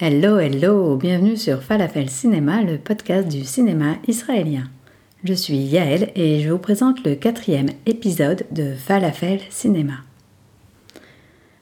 Hello, 0.00 0.40
hello, 0.40 0.96
bienvenue 0.96 1.36
sur 1.36 1.62
Falafel 1.62 2.10
Cinéma, 2.10 2.62
le 2.62 2.78
podcast 2.78 3.28
du 3.28 3.44
cinéma 3.44 3.94
israélien. 4.08 4.64
Je 5.22 5.34
suis 5.34 5.56
Yael 5.56 6.10
et 6.16 6.40
je 6.40 6.50
vous 6.50 6.58
présente 6.58 7.04
le 7.06 7.14
quatrième 7.14 7.68
épisode 7.86 8.44
de 8.50 8.74
Falafel 8.74 9.38
Cinéma. 9.50 9.98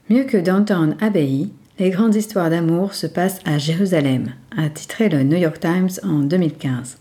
Mieux 0.09 0.25
que 0.25 0.39
Downtown 0.39 0.97
Abbey, 1.03 1.49
les 1.79 1.91
grandes 1.91 2.15
histoires 2.15 2.49
d'amour 2.49 2.95
se 2.95 3.07
passent 3.07 3.41
à 3.45 3.59
Jérusalem, 3.59 4.33
a 4.57 4.71
titré 4.71 5.11
le 5.11 5.25
New 5.25 5.37
York 5.37 5.61
Times 5.61 5.91
en 6.03 6.21
2015. 6.21 6.97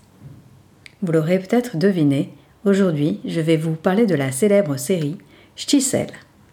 Vous 1.02 1.14
l'aurez 1.14 1.40
peut-être 1.40 1.78
deviné, 1.78 2.34
aujourd'hui 2.66 3.22
je 3.24 3.40
vais 3.40 3.56
vous 3.56 3.76
parler 3.76 4.06
de 4.06 4.16
la 4.16 4.34
célèbre 4.34 4.76
série 4.76 5.18
Shtisel. 5.56 6.08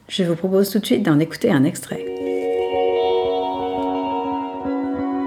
Je 0.06 0.22
vous 0.22 0.36
propose 0.36 0.70
tout 0.70 0.78
de 0.78 0.86
suite 0.86 1.02
d'en 1.02 1.18
écouter 1.18 1.50
un 1.50 1.64
extrait. 1.64 2.17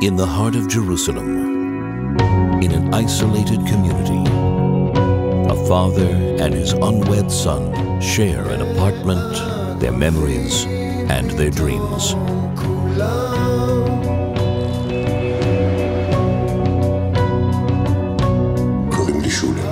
In 0.07 0.15
the 0.17 0.27
heart 0.37 0.55
of 0.61 0.69
Jerusalem, 0.69 1.31
in 2.65 2.71
an 2.79 2.95
isolated 3.05 3.61
community, 3.71 4.23
a 5.55 5.57
father 5.71 6.13
and 6.43 6.53
his 6.55 6.73
unwed 6.89 7.29
son 7.31 7.63
share 8.01 8.45
an 8.55 8.61
apartment, 8.69 9.33
their 9.81 9.97
memories, 10.07 10.55
and 11.17 11.31
their 11.39 11.53
dreams. 11.61 12.15
קוראים 18.91 19.21
לי 19.21 19.31
שולה. 19.31 19.63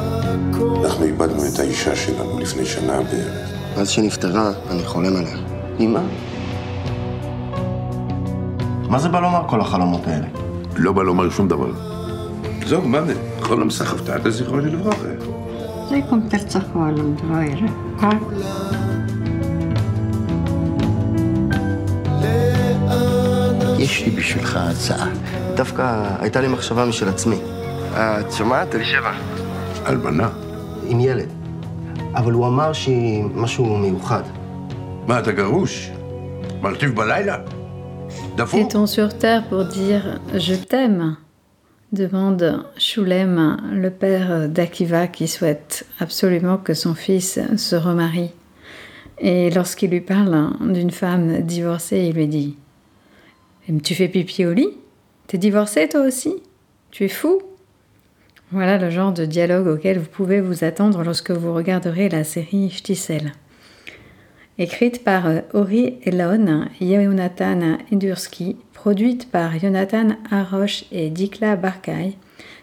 אנחנו 0.84 1.04
איבדנו 1.04 1.42
את 1.54 1.58
האישה 1.58 1.96
שלנו 1.96 2.38
לפני 2.38 2.66
שנה 2.66 3.02
בערך. 3.02 3.50
מאז 3.76 3.88
שנפטרה, 3.88 4.52
אני 4.70 4.84
חולם 4.84 5.16
עליה. 5.16 5.36
אמא? 5.80 6.00
מה 8.89 8.99
זה 8.99 9.09
בא 9.09 9.19
לומר 9.19 9.47
כל 9.47 9.61
החלומות 9.61 10.07
האלה? 10.07 10.27
לא 10.75 10.91
בא 10.91 11.03
לומר 11.03 11.29
שום 11.29 11.47
דבר. 11.47 11.71
זהו, 12.65 12.87
מה 12.87 13.01
זה? 13.01 13.13
חולם 13.41 13.69
סחבתא, 13.69 14.15
אתה 14.15 14.29
זכרו 14.29 14.57
לברכה. 14.57 15.07
זה 15.89 15.99
קומפלצה 16.09 16.59
חולם, 16.73 17.15
דבויר. 17.15 17.59
יש 23.79 24.05
לי 24.05 24.11
בשבילך 24.11 24.59
הצעה. 24.61 25.07
דווקא 25.55 26.15
הייתה 26.19 26.41
לי 26.41 26.47
מחשבה 26.47 26.85
משל 26.85 27.09
עצמי. 27.09 27.37
את 27.93 28.31
שומעת? 28.31 28.75
אלישבע. 28.75 29.11
אלמנה. 29.87 30.29
עם 30.87 30.99
ילד. 30.99 31.29
אבל 32.15 32.31
הוא 32.31 32.47
אמר 32.47 32.73
שהיא 32.73 33.23
משהו 33.35 33.77
מיוחד. 33.77 34.23
מה, 35.07 35.19
אתה 35.19 35.31
גרוש? 35.31 35.91
מרטיב 36.61 36.95
בלילה? 36.95 37.35
Est-on 38.53 38.85
sur 38.85 39.17
terre 39.17 39.45
pour 39.47 39.65
dire 39.65 40.19
je 40.33 40.55
t'aime 40.55 41.17
demande 41.91 42.63
Shulem, 42.77 43.57
le 43.71 43.89
père 43.89 44.47
d'Akiva 44.47 45.07
qui 45.07 45.27
souhaite 45.27 45.85
absolument 45.99 46.57
que 46.57 46.73
son 46.73 46.95
fils 46.95 47.39
se 47.57 47.75
remarie. 47.75 48.31
Et 49.17 49.49
lorsqu'il 49.49 49.89
lui 49.89 49.99
parle 49.99 50.51
d'une 50.61 50.91
femme 50.91 51.41
divorcée, 51.41 52.05
il 52.05 52.15
lui 52.15 52.27
dit 52.27 52.55
Tu 53.83 53.93
fais 53.93 54.07
pipi 54.07 54.45
au 54.45 54.53
lit? 54.53 54.69
T'es 55.27 55.37
divorcée 55.37 55.89
toi 55.89 56.01
aussi? 56.01 56.35
Tu 56.91 57.03
es 57.03 57.09
fou? 57.09 57.41
Voilà 58.51 58.77
le 58.77 58.89
genre 58.89 59.11
de 59.11 59.25
dialogue 59.25 59.67
auquel 59.67 59.99
vous 59.99 60.09
pouvez 60.09 60.39
vous 60.39 60.63
attendre 60.63 61.03
lorsque 61.03 61.31
vous 61.31 61.53
regarderez 61.53 62.07
la 62.07 62.23
série 62.23 62.69
Ch'tisel. 62.69 63.33
Écrite 64.61 65.05
par 65.05 65.25
Ori 65.53 65.99
Elon, 66.03 66.65
Yonatan 66.81 67.77
Endurski, 67.93 68.57
produite 68.73 69.31
par 69.31 69.57
Jonathan 69.57 70.09
Harosh 70.29 70.83
et 70.91 71.09
Dikla 71.09 71.55
Barkay, 71.55 72.15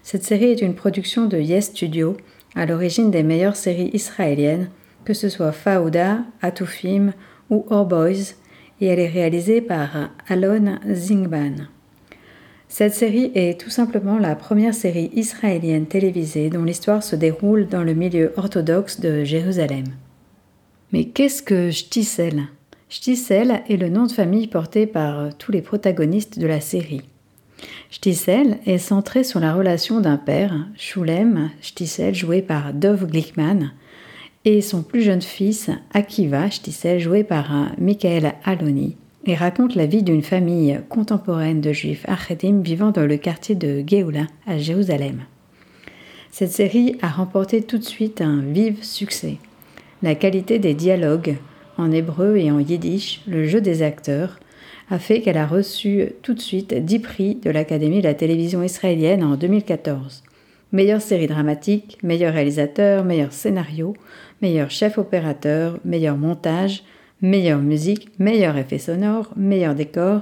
cette 0.02 0.22
série 0.22 0.52
est 0.52 0.60
une 0.60 0.74
production 0.74 1.24
de 1.24 1.38
Yes 1.38 1.68
Studio, 1.68 2.18
à 2.54 2.66
l'origine 2.66 3.10
des 3.10 3.22
meilleures 3.22 3.56
séries 3.56 3.88
israéliennes, 3.94 4.68
que 5.06 5.14
ce 5.14 5.30
soit 5.30 5.52
Fauda, 5.52 6.18
Atufim 6.42 7.14
ou 7.48 7.64
Our 7.70 7.86
Boys, 7.86 8.34
et 8.82 8.88
elle 8.88 9.00
est 9.00 9.08
réalisée 9.08 9.62
par 9.62 10.10
Alon 10.28 10.78
Zingban. 10.92 11.64
Cette 12.68 12.92
série 12.92 13.32
est 13.34 13.58
tout 13.58 13.70
simplement 13.70 14.18
la 14.18 14.36
première 14.36 14.74
série 14.74 15.10
israélienne 15.14 15.86
télévisée 15.86 16.50
dont 16.50 16.64
l'histoire 16.64 17.02
se 17.02 17.16
déroule 17.16 17.68
dans 17.68 17.82
le 17.82 17.94
milieu 17.94 18.34
orthodoxe 18.36 19.00
de 19.00 19.24
Jérusalem. 19.24 19.86
Mais 20.92 21.04
qu'est-ce 21.06 21.42
que 21.42 21.70
Shtisel 21.70 22.44
Shtisel 22.88 23.62
est 23.68 23.76
le 23.76 23.88
nom 23.88 24.06
de 24.06 24.12
famille 24.12 24.46
porté 24.46 24.86
par 24.86 25.36
tous 25.36 25.50
les 25.50 25.60
protagonistes 25.60 26.38
de 26.38 26.46
la 26.46 26.60
série. 26.60 27.02
Shtisel 27.90 28.58
est 28.66 28.78
centré 28.78 29.24
sur 29.24 29.40
la 29.40 29.54
relation 29.54 30.00
d'un 30.00 30.16
père, 30.16 30.54
Shulem 30.76 31.50
Shtisel, 31.60 32.14
joué 32.14 32.42
par 32.42 32.72
Dov 32.72 33.06
Glickman, 33.06 33.72
et 34.44 34.60
son 34.60 34.82
plus 34.82 35.02
jeune 35.02 35.22
fils, 35.22 35.70
Akiva 35.92 36.48
Shtisel, 36.48 37.00
joué 37.00 37.24
par 37.24 37.72
Michael 37.78 38.34
Aloni, 38.44 38.96
et 39.24 39.34
raconte 39.34 39.74
la 39.74 39.86
vie 39.86 40.04
d'une 40.04 40.22
famille 40.22 40.78
contemporaine 40.88 41.60
de 41.60 41.72
juifs 41.72 42.04
Achedim 42.06 42.60
vivant 42.60 42.92
dans 42.92 43.06
le 43.06 43.16
quartier 43.16 43.56
de 43.56 43.82
Geoula, 43.84 44.28
à 44.46 44.58
Jérusalem. 44.58 45.24
Cette 46.30 46.52
série 46.52 46.96
a 47.02 47.08
remporté 47.08 47.62
tout 47.62 47.78
de 47.78 47.84
suite 47.84 48.20
un 48.20 48.42
vif 48.42 48.84
succès. 48.84 49.38
La 50.06 50.14
qualité 50.14 50.60
des 50.60 50.74
dialogues, 50.74 51.34
en 51.78 51.90
hébreu 51.90 52.36
et 52.36 52.52
en 52.52 52.60
yiddish, 52.60 53.22
le 53.26 53.44
jeu 53.44 53.60
des 53.60 53.82
acteurs, 53.82 54.38
a 54.88 55.00
fait 55.00 55.20
qu'elle 55.20 55.36
a 55.36 55.48
reçu 55.48 56.12
tout 56.22 56.32
de 56.32 56.40
suite 56.40 56.72
10 56.72 56.98
prix 57.00 57.34
de 57.34 57.50
l'Académie 57.50 57.98
de 57.98 58.06
la 58.06 58.14
télévision 58.14 58.62
israélienne 58.62 59.24
en 59.24 59.34
2014. 59.34 60.22
Meilleure 60.70 61.00
série 61.00 61.26
dramatique, 61.26 61.98
meilleur 62.04 62.34
réalisateur, 62.34 63.02
meilleur 63.02 63.32
scénario, 63.32 63.96
meilleur 64.42 64.70
chef 64.70 64.96
opérateur, 64.96 65.80
meilleur 65.84 66.16
montage, 66.16 66.84
meilleure 67.20 67.58
musique, 67.58 68.08
meilleur 68.20 68.56
effet 68.56 68.78
sonore, 68.78 69.32
meilleur 69.34 69.74
décor, 69.74 70.20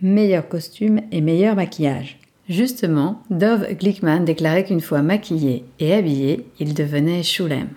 meilleur 0.00 0.48
costume 0.48 1.02
et 1.12 1.20
meilleur 1.20 1.56
maquillage. 1.56 2.18
Justement, 2.48 3.20
Dov 3.28 3.66
Glickman 3.74 4.20
déclarait 4.20 4.64
qu'une 4.64 4.80
fois 4.80 5.02
maquillé 5.02 5.64
et 5.78 5.92
habillé, 5.92 6.46
il 6.58 6.72
devenait 6.72 7.22
Shulem. 7.22 7.68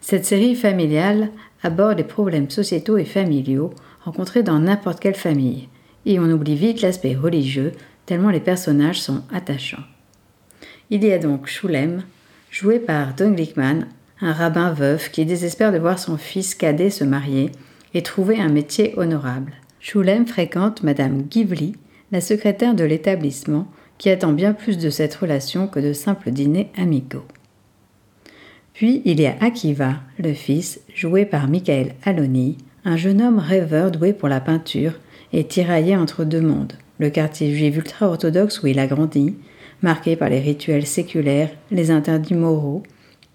Cette 0.00 0.24
série 0.24 0.54
familiale 0.54 1.30
aborde 1.62 1.98
les 1.98 2.04
problèmes 2.04 2.50
sociétaux 2.50 2.98
et 2.98 3.04
familiaux 3.04 3.70
rencontrés 4.04 4.42
dans 4.42 4.58
n'importe 4.58 5.00
quelle 5.00 5.14
famille, 5.14 5.68
et 6.06 6.18
on 6.18 6.30
oublie 6.30 6.56
vite 6.56 6.82
l'aspect 6.82 7.14
religieux 7.14 7.72
tellement 8.06 8.30
les 8.30 8.40
personnages 8.40 9.00
sont 9.00 9.22
attachants. 9.32 9.84
Il 10.90 11.04
y 11.04 11.12
a 11.12 11.18
donc 11.18 11.46
Shulem, 11.46 12.02
joué 12.50 12.78
par 12.78 13.14
Don 13.14 13.30
Glickman, 13.30 13.86
un 14.20 14.32
rabbin 14.32 14.72
veuf 14.72 15.10
qui 15.10 15.24
désespère 15.24 15.72
de 15.72 15.78
voir 15.78 15.98
son 15.98 16.16
fils 16.16 16.54
cadet 16.54 16.90
se 16.90 17.04
marier 17.04 17.50
et 17.94 18.02
trouver 18.02 18.40
un 18.40 18.48
métier 18.48 18.94
honorable. 18.96 19.54
Shulem 19.80 20.26
fréquente 20.26 20.82
Madame 20.82 21.24
Givli, 21.30 21.76
la 22.12 22.20
secrétaire 22.20 22.74
de 22.74 22.84
l'établissement, 22.84 23.66
qui 23.98 24.10
attend 24.10 24.32
bien 24.32 24.52
plus 24.52 24.78
de 24.78 24.90
cette 24.90 25.14
relation 25.14 25.66
que 25.66 25.80
de 25.80 25.92
simples 25.92 26.30
dîners 26.30 26.70
amicaux. 26.76 27.24
Puis 28.74 29.02
il 29.04 29.20
y 29.20 29.26
a 29.26 29.36
Akiva, 29.40 30.00
le 30.18 30.34
fils, 30.34 30.80
joué 30.92 31.24
par 31.24 31.48
Michael 31.48 31.94
Aloni, 32.04 32.58
un 32.84 32.96
jeune 32.96 33.22
homme 33.22 33.38
rêveur 33.38 33.92
doué 33.92 34.12
pour 34.12 34.28
la 34.28 34.40
peinture 34.40 34.94
et 35.32 35.44
tiraillé 35.44 35.96
entre 35.96 36.24
deux 36.24 36.40
mondes, 36.40 36.72
le 36.98 37.08
quartier 37.08 37.54
juif 37.54 37.76
ultra-orthodoxe 37.76 38.62
où 38.62 38.66
il 38.66 38.80
a 38.80 38.88
grandi, 38.88 39.36
marqué 39.80 40.16
par 40.16 40.28
les 40.28 40.40
rituels 40.40 40.86
séculaires, 40.86 41.50
les 41.70 41.92
interdits 41.92 42.34
moraux, 42.34 42.82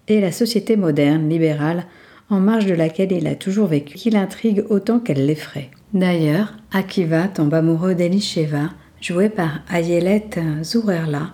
et 0.10 0.20
la 0.20 0.34
société 0.34 0.76
moderne, 0.76 1.30
libérale, 1.30 1.86
en 2.30 2.42
marge 2.42 2.66
de 2.66 2.74
laquelle 2.74 3.14
il 3.14 3.26
a 3.26 3.36
toujours 3.36 3.68
vécu, 3.68 3.96
qui 3.96 4.10
l'intrigue 4.10 4.66
autant 4.70 5.00
qu'elle 5.00 5.26
l'effraie. 5.26 5.70
D'ailleurs, 5.94 6.54
Akiva 6.74 7.30
tombe 7.30 7.54
amoureux 7.54 7.96
d'Elisheva, 7.96 8.72
jouée 9.00 9.30
par 9.30 9.62
Ayelet 9.72 10.30
Zourerla, 10.64 11.34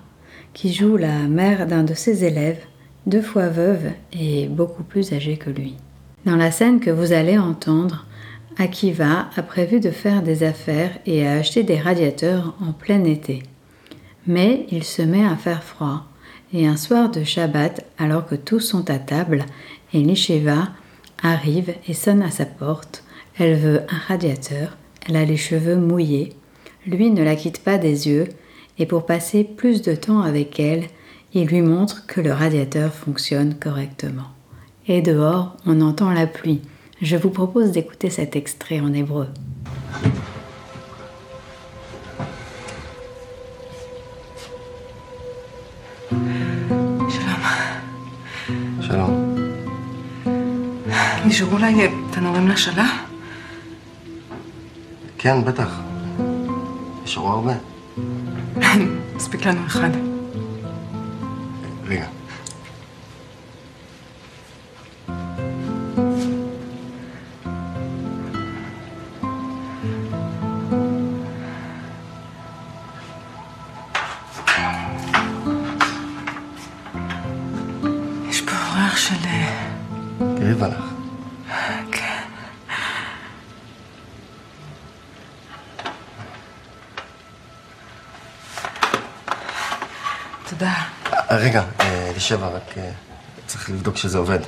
qui 0.54 0.74
joue 0.74 0.96
la 0.96 1.28
mère 1.28 1.66
d'un 1.66 1.84
de 1.84 1.96
ses 1.96 2.24
élèves, 2.24 2.60
deux 3.06 3.22
fois 3.22 3.48
veuve 3.48 3.92
et 4.14 4.48
beaucoup 4.48 4.84
plus 4.84 5.14
âgée 5.14 5.38
que 5.38 5.50
lui. 5.50 5.76
Dans 6.26 6.36
la 6.36 6.52
scène 6.52 6.80
que 6.80 6.90
vous 6.90 7.12
allez 7.12 7.38
entendre, 7.38 8.06
Akiva 8.58 9.30
a 9.36 9.44
prévu 9.44 9.80
de 9.80 9.92
faire 9.92 10.24
des 10.24 10.44
affaires 10.44 10.92
et 11.06 11.28
a 11.28 11.34
acheté 11.34 11.64
des 11.64 11.78
radiateurs 11.78 12.56
en 12.62 12.72
plein 12.72 13.04
été. 13.04 13.44
Mais 14.28 14.66
il 14.72 14.84
se 14.84 15.02
met 15.02 15.26
à 15.26 15.36
faire 15.36 15.64
froid, 15.64 16.06
et 16.54 16.66
un 16.66 16.78
soir 16.78 17.12
de 17.12 17.24
Shabbat, 17.24 17.86
alors 17.98 18.26
que 18.26 18.36
tous 18.36 18.62
sont 18.62 18.90
à 18.90 18.98
table, 18.98 19.46
Elisheva 19.94 20.70
arrive 21.22 21.74
et 21.88 21.94
sonne 21.94 22.22
à 22.22 22.32
sa 22.32 22.46
porte. 22.46 23.04
Elle 23.38 23.56
veut 23.56 23.82
un 23.82 23.98
radiateur, 24.08 24.78
elle 25.08 25.18
a 25.18 25.26
les 25.26 25.38
cheveux 25.38 25.76
mouillés. 25.76 26.34
Lui 26.88 27.12
ne 27.12 27.24
la 27.24 27.36
quitte 27.36 27.64
pas 27.64 27.78
des 27.78 28.08
yeux, 28.08 28.30
et 28.80 28.86
pour 28.86 29.06
passer 29.06 29.44
plus 29.44 29.82
de 29.82 29.96
temps 29.96 30.22
avec 30.22 30.60
elle, 30.60 30.86
il 31.35 31.47
lui 31.47 31.63
montre 31.63 32.07
que 32.07 32.21
le 32.21 32.33
radiateur 32.33 32.93
fonctionne 32.93 33.55
correctement. 33.55 34.31
Et 34.89 35.03
dehors, 35.03 35.57
on 35.67 35.81
entend 35.81 36.11
la 36.11 36.27
pluie. 36.27 36.63
Je 37.01 37.17
vous 37.17 37.31
propose 37.31 37.71
d'écouter 37.73 38.11
cet 38.11 38.37
extrait 38.37 38.81
en 38.81 38.93
hébreu. 38.93 39.29
שלום. 47.09 47.43
שלום. 48.81 49.37
נשארו 51.27 51.53
אולי 51.53 51.89
תנורים 52.11 52.49
לשלה? 52.49 52.87
כן, 55.19 55.45
בטח. 55.45 55.81
נשארו 57.05 57.29
הרבה. 57.29 57.55
מספיק 59.17 59.47
לנו 59.47 59.67
אחד. 59.67 60.14
רגע. 61.86 62.08
יש 78.30 78.42
פה 78.42 78.52
ריח 78.76 78.98
של... 78.98 79.16
תראי 80.38 80.54
בלך. 80.54 80.95
רגע, 91.38 91.64
אה, 91.80 92.10
אלישבע, 92.10 92.48
רק 92.48 92.78
אה, 92.78 92.90
צריך 93.48 93.70
לבדוק 93.70 93.98
שזה 93.98 94.18
עובד. 94.18 94.40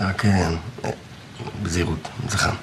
רק 0.00 0.24
אה, 0.24 0.50
אה, 0.84 0.90
בזהירות, 1.62 2.08
זה 2.28 2.38
חם. 2.38 2.54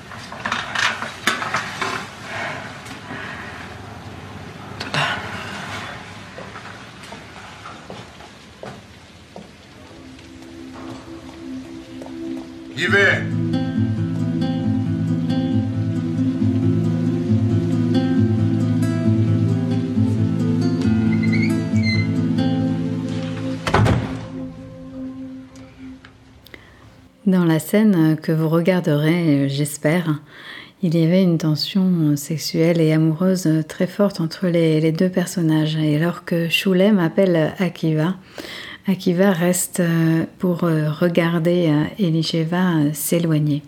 Que 27.71 28.31
vous 28.33 28.49
regarderez, 28.49 29.45
euh, 29.45 29.47
j'espère, 29.47 30.19
il 30.83 30.97
y 30.97 31.05
avait 31.05 31.23
une 31.23 31.37
tension 31.37 32.17
sexuelle 32.17 32.81
et 32.81 32.91
amoureuse 32.91 33.47
très 33.67 33.87
forte 33.87 34.19
entre 34.19 34.47
les, 34.47 34.91
deux 34.91 35.07
personnages. 35.07 35.77
Et 35.77 35.95
alors 35.95 36.25
que 36.25 36.49
Shulem 36.49 36.99
appelle 36.99 37.53
Akiva, 37.59 38.15
Akiva 38.87 39.31
reste 39.31 39.79
euh, 39.79 40.25
pour 40.39 40.65
euh, 40.65 40.89
regarder 40.91 41.69
euh, 41.69 41.83
Elisheva 42.03 42.77
euh, 42.77 42.89
s'éloigner. 42.93 43.61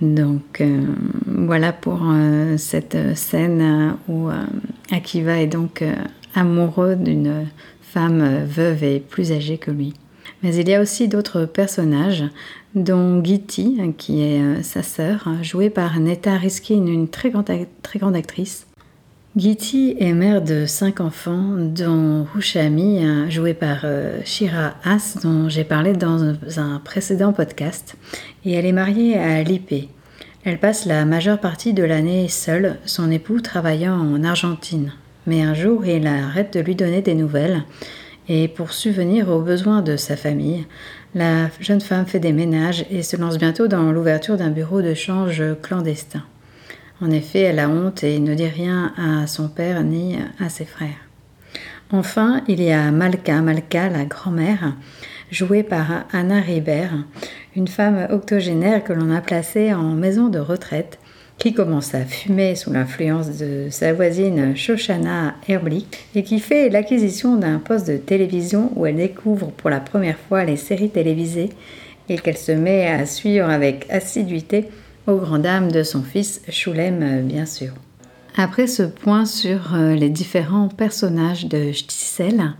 Donc 0.00 0.60
euh, 0.60 0.82
voilà 1.26 1.72
pour 1.72 2.02
euh, 2.04 2.56
cette 2.56 3.16
scène 3.16 3.96
euh, 4.08 4.12
où 4.12 4.28
euh, 4.28 4.44
Akiva 4.92 5.40
est 5.40 5.46
donc 5.46 5.82
euh, 5.82 5.94
amoureux 6.34 6.94
d'une 6.94 7.46
femme 7.80 8.20
euh, 8.20 8.44
veuve 8.46 8.84
et 8.84 9.00
plus 9.00 9.32
âgée 9.32 9.58
que 9.58 9.70
lui. 9.70 9.94
Mais 10.42 10.54
il 10.56 10.68
y 10.68 10.74
a 10.74 10.82
aussi 10.82 11.08
d'autres 11.08 11.46
personnages, 11.46 12.24
dont 12.74 13.22
Giti, 13.22 13.78
qui 13.98 14.22
est 14.22 14.40
euh, 14.40 14.62
sa 14.62 14.82
sœur, 14.82 15.28
jouée 15.42 15.70
par 15.70 15.98
Neta 16.00 16.36
Riskin, 16.36 16.86
une 16.86 17.08
très 17.08 17.30
grande, 17.30 18.16
actrice. 18.16 18.66
Giti 19.36 19.96
est 19.98 20.12
mère 20.12 20.42
de 20.42 20.64
cinq 20.66 21.00
enfants, 21.00 21.56
dont 21.58 22.26
Rushami, 22.34 23.04
euh, 23.04 23.30
jouée 23.30 23.54
par 23.54 23.80
euh, 23.84 24.20
Shira 24.24 24.74
As, 24.84 25.18
dont 25.22 25.48
j'ai 25.48 25.64
parlé 25.64 25.92
dans 25.92 26.22
un- 26.22 26.80
précédent 26.84 27.32
podcast, 27.32 27.96
et 28.44 28.52
elle 28.52 28.66
est 28.66 28.72
mariée 28.72 29.18
à 29.18 29.42
Lipe. 29.42 29.88
Elle 30.44 30.58
passe 30.58 30.84
la 30.86 31.04
majeure 31.04 31.40
partie 31.40 31.72
de 31.72 31.82
l'année 31.82 32.28
seule, 32.28 32.76
son 32.84 33.10
époux 33.10 33.40
travaillant 33.40 33.98
en 33.98 34.22
Argentine. 34.24 34.92
Mais 35.26 35.42
un 35.42 35.54
jour, 35.54 35.86
il 35.86 36.06
arrête 36.06 36.52
de 36.52 36.60
lui 36.60 36.74
donner 36.74 37.02
des 37.02 37.14
nouvelles, 37.14 37.62
et 38.28 38.46
pour 38.48 38.72
subvenir 38.72 39.30
aux 39.30 39.40
besoins 39.40 39.82
de 39.82 39.96
sa 39.96 40.16
famille, 40.16 40.64
la 41.14 41.48
jeune 41.60 41.80
femme 41.80 42.06
fait 42.06 42.20
des 42.20 42.32
ménages 42.32 42.84
et 42.90 43.02
se 43.02 43.16
lance 43.16 43.38
bientôt 43.38 43.68
dans 43.68 43.92
l'ouverture 43.92 44.36
d'un 44.36 44.50
bureau 44.50 44.82
de 44.82 44.94
change 44.94 45.42
clandestin. 45.62 46.22
En 47.00 47.10
effet, 47.10 47.40
elle 47.40 47.58
a 47.58 47.68
honte 47.68 48.02
et 48.02 48.18
ne 48.18 48.34
dit 48.34 48.46
rien 48.46 48.92
à 48.96 49.26
son 49.26 49.48
père 49.48 49.82
ni 49.82 50.16
à 50.40 50.48
ses 50.48 50.64
frères. 50.64 50.90
Enfin, 51.90 52.42
il 52.48 52.62
y 52.62 52.72
a 52.72 52.90
Malka, 52.90 53.40
Malka, 53.42 53.88
la 53.88 54.04
grand-mère, 54.04 54.74
jouée 55.30 55.62
par 55.62 56.04
Anna 56.12 56.40
Ribert, 56.40 56.94
une 57.54 57.68
femme 57.68 58.08
octogénaire 58.10 58.82
que 58.82 58.92
l'on 58.92 59.14
a 59.14 59.20
placée 59.20 59.72
en 59.72 59.92
maison 59.92 60.28
de 60.28 60.38
retraite, 60.38 60.98
qui 61.38 61.52
commence 61.52 61.94
à 61.94 62.04
fumer 62.04 62.54
sous 62.54 62.72
l'influence 62.72 63.36
de 63.38 63.68
sa 63.70 63.92
voisine 63.92 64.56
Shoshana 64.56 65.34
Erblick 65.48 66.06
et 66.14 66.22
qui 66.22 66.38
fait 66.38 66.68
l'acquisition 66.70 67.36
d'un 67.36 67.58
poste 67.58 67.88
de 67.88 67.96
télévision 67.96 68.72
où 68.76 68.86
elle 68.86 68.96
découvre 68.96 69.50
pour 69.50 69.68
la 69.68 69.80
première 69.80 70.18
fois 70.18 70.44
les 70.44 70.56
séries 70.56 70.90
télévisées 70.90 71.50
et 72.08 72.18
qu'elle 72.18 72.36
se 72.36 72.52
met 72.52 72.86
à 72.86 73.04
suivre 73.06 73.48
avec 73.48 73.86
assiduité 73.90 74.68
aux 75.06 75.16
grandes 75.16 75.42
dames 75.42 75.70
de 75.70 75.82
son 75.82 76.02
fils 76.02 76.40
Shulem, 76.48 77.22
bien 77.22 77.46
sûr. 77.46 77.72
Après 78.36 78.66
ce 78.66 78.82
point 78.82 79.26
sur 79.26 79.74
euh, 79.74 79.94
les 79.94 80.08
différents 80.08 80.68
personnages 80.68 81.46
de 81.46 81.70
Shtisel, 81.70 82.54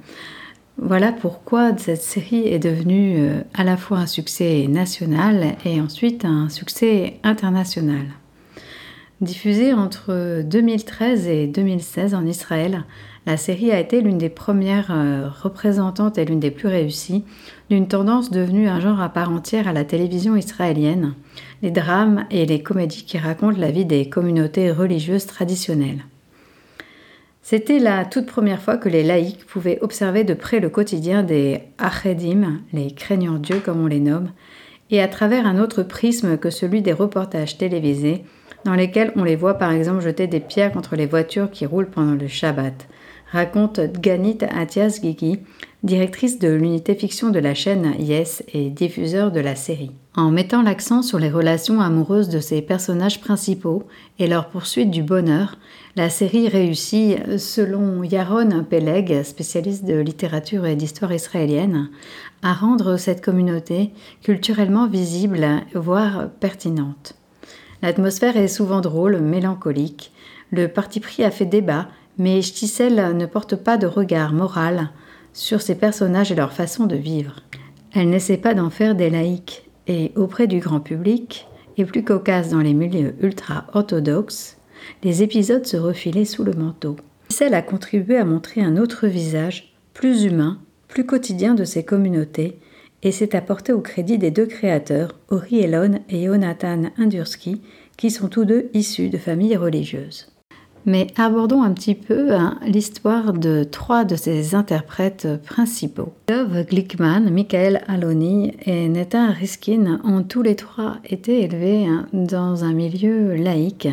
voilà 0.78 1.10
pourquoi 1.10 1.76
cette 1.78 2.02
série 2.02 2.46
est 2.46 2.60
devenue 2.60 3.16
euh, 3.18 3.40
à 3.54 3.64
la 3.64 3.76
fois 3.76 3.98
un 3.98 4.06
succès 4.06 4.66
national 4.68 5.56
et 5.64 5.80
ensuite 5.80 6.24
un 6.24 6.48
succès 6.48 7.14
international. 7.24 8.06
Diffusée 9.24 9.72
entre 9.72 10.42
2013 10.42 11.28
et 11.28 11.46
2016 11.46 12.14
en 12.14 12.26
Israël, 12.26 12.84
la 13.24 13.38
série 13.38 13.72
a 13.72 13.80
été 13.80 14.02
l'une 14.02 14.18
des 14.18 14.28
premières 14.28 14.90
euh, 14.90 15.30
représentantes 15.42 16.18
et 16.18 16.26
l'une 16.26 16.40
des 16.40 16.50
plus 16.50 16.68
réussies 16.68 17.24
d'une 17.70 17.88
tendance 17.88 18.30
devenue 18.30 18.68
un 18.68 18.80
genre 18.80 19.00
à 19.00 19.08
part 19.08 19.30
entière 19.30 19.66
à 19.66 19.72
la 19.72 19.84
télévision 19.84 20.36
israélienne, 20.36 21.14
les 21.62 21.70
drames 21.70 22.26
et 22.30 22.44
les 22.44 22.62
comédies 22.62 23.06
qui 23.06 23.16
racontent 23.16 23.58
la 23.58 23.70
vie 23.70 23.86
des 23.86 24.10
communautés 24.10 24.70
religieuses 24.70 25.24
traditionnelles. 25.24 26.04
C'était 27.40 27.78
la 27.78 28.04
toute 28.04 28.26
première 28.26 28.60
fois 28.60 28.76
que 28.76 28.90
les 28.90 29.02
laïcs 29.02 29.46
pouvaient 29.46 29.78
observer 29.80 30.24
de 30.24 30.34
près 30.34 30.60
le 30.60 30.68
quotidien 30.68 31.22
des 31.22 31.62
Achedim, 31.78 32.60
les 32.74 32.90
craignants 32.90 33.38
Dieu 33.38 33.62
comme 33.64 33.82
on 33.82 33.86
les 33.86 34.00
nomme, 34.00 34.32
et 34.90 35.00
à 35.00 35.08
travers 35.08 35.46
un 35.46 35.58
autre 35.58 35.82
prisme 35.82 36.36
que 36.36 36.50
celui 36.50 36.82
des 36.82 36.92
reportages 36.92 37.56
télévisés, 37.56 38.22
dans 38.64 38.74
lesquels 38.74 39.12
on 39.16 39.24
les 39.24 39.36
voit 39.36 39.54
par 39.54 39.72
exemple 39.72 40.02
jeter 40.02 40.26
des 40.26 40.40
pierres 40.40 40.72
contre 40.72 40.96
les 40.96 41.06
voitures 41.06 41.50
qui 41.50 41.66
roulent 41.66 41.90
pendant 41.90 42.14
le 42.14 42.28
Shabbat, 42.28 42.88
raconte 43.30 43.80
Ganit 44.00 44.38
Atias 44.48 45.00
Gigi, 45.02 45.40
directrice 45.82 46.38
de 46.38 46.48
l'unité 46.48 46.94
fiction 46.94 47.30
de 47.30 47.38
la 47.38 47.54
chaîne 47.54 47.94
Yes 47.98 48.42
et 48.52 48.70
diffuseur 48.70 49.32
de 49.32 49.40
la 49.40 49.54
série. 49.54 49.92
En 50.16 50.30
mettant 50.30 50.62
l'accent 50.62 51.02
sur 51.02 51.18
les 51.18 51.30
relations 51.30 51.80
amoureuses 51.80 52.28
de 52.28 52.38
ses 52.38 52.62
personnages 52.62 53.20
principaux 53.20 53.82
et 54.18 54.28
leur 54.28 54.48
poursuite 54.48 54.90
du 54.90 55.02
bonheur, 55.02 55.58
la 55.96 56.08
série 56.08 56.48
réussit, 56.48 57.38
selon 57.38 58.02
Yaron 58.02 58.64
Peleg, 58.64 59.22
spécialiste 59.24 59.84
de 59.84 59.98
littérature 59.98 60.64
et 60.64 60.76
d'histoire 60.76 61.12
israélienne, 61.12 61.90
à 62.42 62.52
rendre 62.52 62.96
cette 62.96 63.24
communauté 63.24 63.90
culturellement 64.22 64.86
visible, 64.86 65.46
voire 65.74 66.28
pertinente. 66.40 67.14
L'atmosphère 67.84 68.38
est 68.38 68.48
souvent 68.48 68.80
drôle, 68.80 69.18
mélancolique. 69.18 70.10
Le 70.50 70.68
parti 70.68 71.00
pris 71.00 71.22
a 71.22 71.30
fait 71.30 71.44
débat, 71.44 71.88
mais 72.16 72.40
Stissel 72.40 73.14
ne 73.14 73.26
porte 73.26 73.56
pas 73.56 73.76
de 73.76 73.86
regard 73.86 74.32
moral 74.32 74.88
sur 75.34 75.60
ses 75.60 75.74
personnages 75.74 76.32
et 76.32 76.34
leur 76.34 76.54
façon 76.54 76.86
de 76.86 76.96
vivre. 76.96 77.40
Elle 77.92 78.08
n'essaie 78.08 78.38
pas 78.38 78.54
d'en 78.54 78.70
faire 78.70 78.94
des 78.94 79.10
laïcs, 79.10 79.68
et 79.86 80.12
auprès 80.16 80.46
du 80.46 80.60
grand 80.60 80.80
public, 80.80 81.46
et 81.76 81.84
plus 81.84 82.02
cocasse 82.02 82.48
dans 82.48 82.60
les 82.60 82.72
milieux 82.72 83.16
ultra-orthodoxes, 83.20 84.56
les 85.02 85.22
épisodes 85.22 85.66
se 85.66 85.76
refilaient 85.76 86.24
sous 86.24 86.42
le 86.42 86.54
manteau. 86.54 86.96
Stissel 87.28 87.52
a 87.52 87.60
contribué 87.60 88.16
à 88.16 88.24
montrer 88.24 88.62
un 88.62 88.78
autre 88.78 89.08
visage, 89.08 89.74
plus 89.92 90.24
humain, 90.24 90.58
plus 90.88 91.04
quotidien 91.04 91.52
de 91.52 91.64
ces 91.64 91.84
communautés, 91.84 92.56
et 93.04 93.12
s'est 93.12 93.36
apporté 93.36 93.72
au 93.72 93.80
crédit 93.80 94.18
des 94.18 94.30
deux 94.30 94.46
créateurs, 94.46 95.12
Ori 95.30 95.60
Elon 95.60 96.00
et 96.08 96.24
Jonathan 96.24 96.84
Indursky, 96.98 97.60
qui 97.96 98.10
sont 98.10 98.28
tous 98.28 98.44
deux 98.44 98.70
issus 98.74 99.10
de 99.10 99.18
familles 99.18 99.56
religieuses. 99.56 100.28
Mais 100.86 101.06
abordons 101.16 101.62
un 101.62 101.72
petit 101.72 101.94
peu 101.94 102.34
hein, 102.34 102.58
l'histoire 102.66 103.32
de 103.32 103.64
trois 103.64 104.04
de 104.04 104.16
ses 104.16 104.54
interprètes 104.54 105.26
principaux. 105.44 106.12
Dov 106.28 106.64
Glickman, 106.64 107.30
Michael 107.30 107.82
Aloni 107.88 108.52
et 108.66 108.88
Neta 108.88 109.28
Riskin 109.28 110.00
ont 110.04 110.22
tous 110.22 110.42
les 110.42 110.56
trois 110.56 110.98
été 111.08 111.42
élevés 111.42 111.86
hein, 111.86 112.06
dans 112.12 112.64
un 112.64 112.74
milieu 112.74 113.34
laïque 113.34 113.88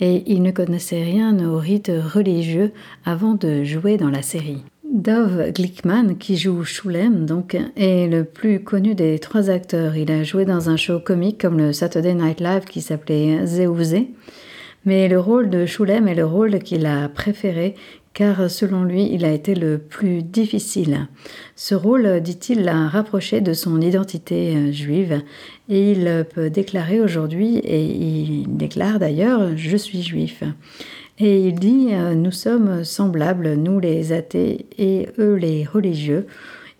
et 0.00 0.24
ils 0.26 0.42
ne 0.42 0.50
connaissaient 0.50 1.04
rien 1.04 1.38
aux 1.48 1.58
rites 1.58 1.92
religieux 2.12 2.72
avant 3.04 3.34
de 3.34 3.62
jouer 3.62 3.96
dans 3.96 4.10
la 4.10 4.22
série. 4.22 4.64
Dov 4.94 5.50
Glickman, 5.50 6.14
qui 6.20 6.36
joue 6.36 6.62
Shulem, 6.62 7.26
donc, 7.26 7.56
est 7.74 8.06
le 8.06 8.22
plus 8.22 8.62
connu 8.62 8.94
des 8.94 9.18
trois 9.18 9.50
acteurs. 9.50 9.96
Il 9.96 10.08
a 10.12 10.22
joué 10.22 10.44
dans 10.44 10.70
un 10.70 10.76
show 10.76 11.00
comique 11.00 11.40
comme 11.40 11.58
le 11.58 11.72
Saturday 11.72 12.14
Night 12.14 12.38
Live 12.38 12.64
qui 12.66 12.80
s'appelait 12.80 13.44
Zéouzé. 13.44 14.10
Mais 14.84 15.08
le 15.08 15.18
rôle 15.18 15.50
de 15.50 15.66
Shulem 15.66 16.06
est 16.06 16.14
le 16.14 16.24
rôle 16.24 16.60
qu'il 16.60 16.86
a 16.86 17.08
préféré 17.08 17.74
car 18.14 18.48
selon 18.48 18.84
lui, 18.84 19.12
il 19.12 19.24
a 19.24 19.32
été 19.32 19.56
le 19.56 19.78
plus 19.78 20.22
difficile. 20.22 21.08
Ce 21.56 21.74
rôle, 21.74 22.20
dit-il, 22.20 22.62
l'a 22.62 22.86
rapproché 22.86 23.40
de 23.40 23.52
son 23.52 23.80
identité 23.80 24.54
euh, 24.54 24.70
juive 24.70 25.20
et 25.68 25.90
il 25.90 26.24
peut 26.32 26.48
déclarer 26.48 27.00
aujourd'hui, 27.00 27.56
et 27.56 27.82
il 27.82 28.56
déclare 28.56 29.00
d'ailleurs, 29.00 29.56
je 29.56 29.76
suis 29.76 30.02
juif. 30.02 30.44
Et 31.18 31.46
il 31.46 31.54
dit, 31.60 31.88
euh, 31.92 32.14
nous 32.14 32.32
sommes 32.32 32.82
semblables, 32.82 33.54
nous 33.54 33.78
les 33.78 34.12
athées 34.12 34.66
et 34.78 35.08
eux 35.18 35.34
les 35.34 35.64
religieux. 35.64 36.26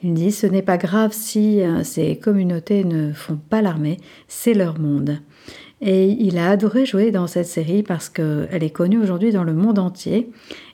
Il 0.02 0.14
dit, 0.14 0.32
ce 0.32 0.46
n'est 0.46 0.62
pas 0.62 0.76
grave 0.76 1.12
si 1.12 1.62
euh, 1.62 1.84
ces 1.84 2.16
communautés 2.16 2.84
ne 2.84 3.12
font 3.12 3.36
pas 3.36 3.62
l'armée, 3.62 3.98
c'est 4.26 4.54
leur 4.54 4.78
monde. 4.80 5.18
Et 5.80 6.08
il 6.08 6.38
a 6.38 6.50
adoré 6.50 6.84
jouer 6.84 7.10
dans 7.10 7.26
cette 7.26 7.46
série 7.46 7.82
parce 7.82 8.08
qu'elle 8.08 8.62
est 8.62 8.70
connue 8.70 9.00
aujourd'hui 9.00 9.32
dans 9.32 9.44
le 9.44 9.54
monde 9.54 9.78
entier 9.78 10.30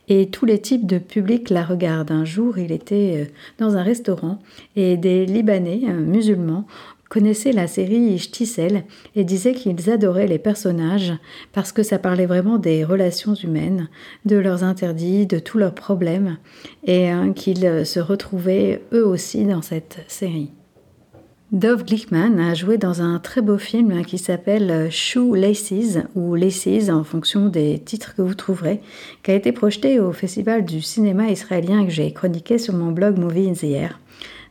et 0.09 0.31
tous 0.31 0.47
les 0.47 0.61
types 0.61 0.87
de 0.87 0.99
publics 0.99 1.51
la 1.51 1.65
regardent. 1.65 2.13
Un 2.13 2.25
jour, 2.25 2.59
il 2.59 2.73
était 2.73 3.15
euh, 3.17 3.33
dans 3.59 3.77
un 3.77 3.83
restaurant 3.83 4.39
et 4.75 4.97
des 4.97 5.27
Libanais 5.27 5.81
musulmans 5.93 6.67
connaissaient 7.11 7.53
la 7.53 7.67
série 7.67 8.19
Shtisel 8.19 8.85
et 9.15 9.25
disaient 9.25 9.53
qu'ils 9.53 9.91
adoraient 9.91 10.29
les 10.29 10.39
personnages 10.39 11.13
parce 11.53 11.73
que 11.73 11.83
ça 11.83 11.99
parlait 11.99 12.25
vraiment 12.25 12.57
des 12.57 12.85
relations 12.85 13.35
humaines, 13.35 13.91
de 14.25 14.37
leurs 14.37 14.65
interdits, 14.65 15.27
de 15.27 15.41
tous 15.41 15.59
leurs 15.59 15.75
problèmes 15.75 16.39
et 16.85 17.11
hein, 17.11 17.33
qu'ils 17.35 17.85
se 17.85 18.01
retrouvaient 18.01 18.83
eux 18.93 19.05
aussi 19.05 19.45
dans 19.45 19.61
cette 19.61 19.99
série. 20.07 20.53
Dov 21.53 21.85
Glickman 21.85 22.39
a 22.39 22.55
joué 22.55 22.79
dans 22.79 23.03
un 23.03 23.19
très 23.19 23.41
beau 23.41 23.59
film 23.59 24.05
qui 24.05 24.19
s'appelle 24.19 24.89
Shoe 24.93 25.35
Laces 25.35 25.99
ou 26.15 26.37
Laces 26.37 26.91
en 26.91 27.03
fonction 27.03 27.49
des 27.49 27.81
titres 27.81 28.15
que 28.15 28.23
vous 28.23 28.37
trouverez, 28.37 28.81
qui 29.25 29.33
a 29.33 29.35
été 29.35 29.51
projeté 29.51 29.99
au 29.99 30.13
Festival 30.13 30.65
du 30.65 30.81
cinéma 30.81 31.29
israélien 31.29 31.85
que 31.85 31.91
j'ai 31.91 32.13
chroniqué 32.13 32.57
sur 32.57 32.75
mon 32.75 32.93
blog 32.93 33.19
Movie 33.19 33.51
in 33.51 33.55
the 33.55 33.65
Air. 33.65 33.99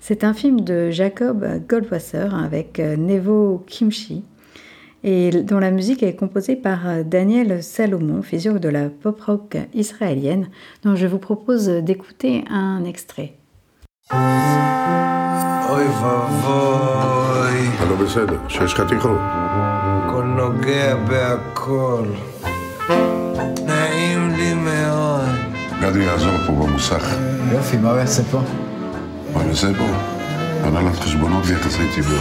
C'est 0.00 0.24
un 0.24 0.34
film 0.34 0.60
de 0.60 0.90
Jacob 0.90 1.46
Goldwasser 1.68 2.28
avec 2.46 2.80
euh, 2.80 2.96
Nevo 2.96 3.64
Kimchi 3.66 4.22
et 5.04 5.30
dont 5.30 5.58
la 5.58 5.70
musique 5.70 6.02
est 6.02 6.16
composée 6.16 6.56
par 6.56 6.88
euh, 6.88 7.02
Daniel 7.02 7.62
Salomon, 7.62 8.22
figure 8.22 8.58
de 8.58 8.70
la 8.70 8.88
pop 8.88 9.20
rock 9.20 9.58
israélienne, 9.74 10.48
dont 10.82 10.96
je 10.96 11.06
vous 11.06 11.18
propose 11.18 11.68
d'écouter 11.68 12.44
un 12.50 12.84
extrait. 12.84 13.34
אוי 15.70 15.84
ואבוי. 15.86 17.68
אתה 17.76 17.84
לא 17.84 17.96
בסדר, 17.96 18.38
שיש 18.48 18.72
לך 18.72 18.80
תיכון. 18.88 19.18
הכל 19.20 20.24
נוגע 20.24 20.96
בהכל. 21.08 22.04
נעים 23.66 24.30
לי 24.30 24.54
מאוד. 24.54 25.28
גדי 25.80 26.04
יעזור 26.04 26.36
פה 26.46 26.52
במוסך. 26.52 27.16
יופי, 27.52 27.76
מה 27.76 27.90
הוא 27.90 27.98
יעשה 27.98 28.22
פה? 28.22 28.40
מה 29.33 29.41
אני 29.41 29.49
עושה 29.49 29.67
פה? 29.77 29.85
הנהלת 30.63 30.99
חשבונות 30.99 31.43
ויחסי 31.45 31.83
ציבור. 31.95 32.19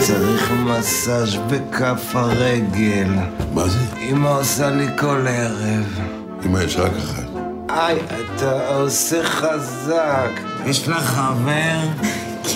צריך 0.00 0.52
מסאז' 0.52 1.36
בכף 1.36 2.16
הרגל. 2.16 3.08
מה 3.54 3.68
זה? 3.68 3.78
אמא 4.00 4.28
עושה 4.28 4.70
לי 4.70 4.86
כל 4.98 5.26
ערב. 5.28 6.00
אמא 6.46 6.58
יש 6.58 6.76
רק 6.76 6.92
אחת. 7.04 7.26
היי, 7.68 7.98
אתה 8.36 8.68
עושה 8.68 9.24
חזק. 9.24 10.30
יש 10.66 10.88
לך 10.88 11.04
חבר? 11.04 11.78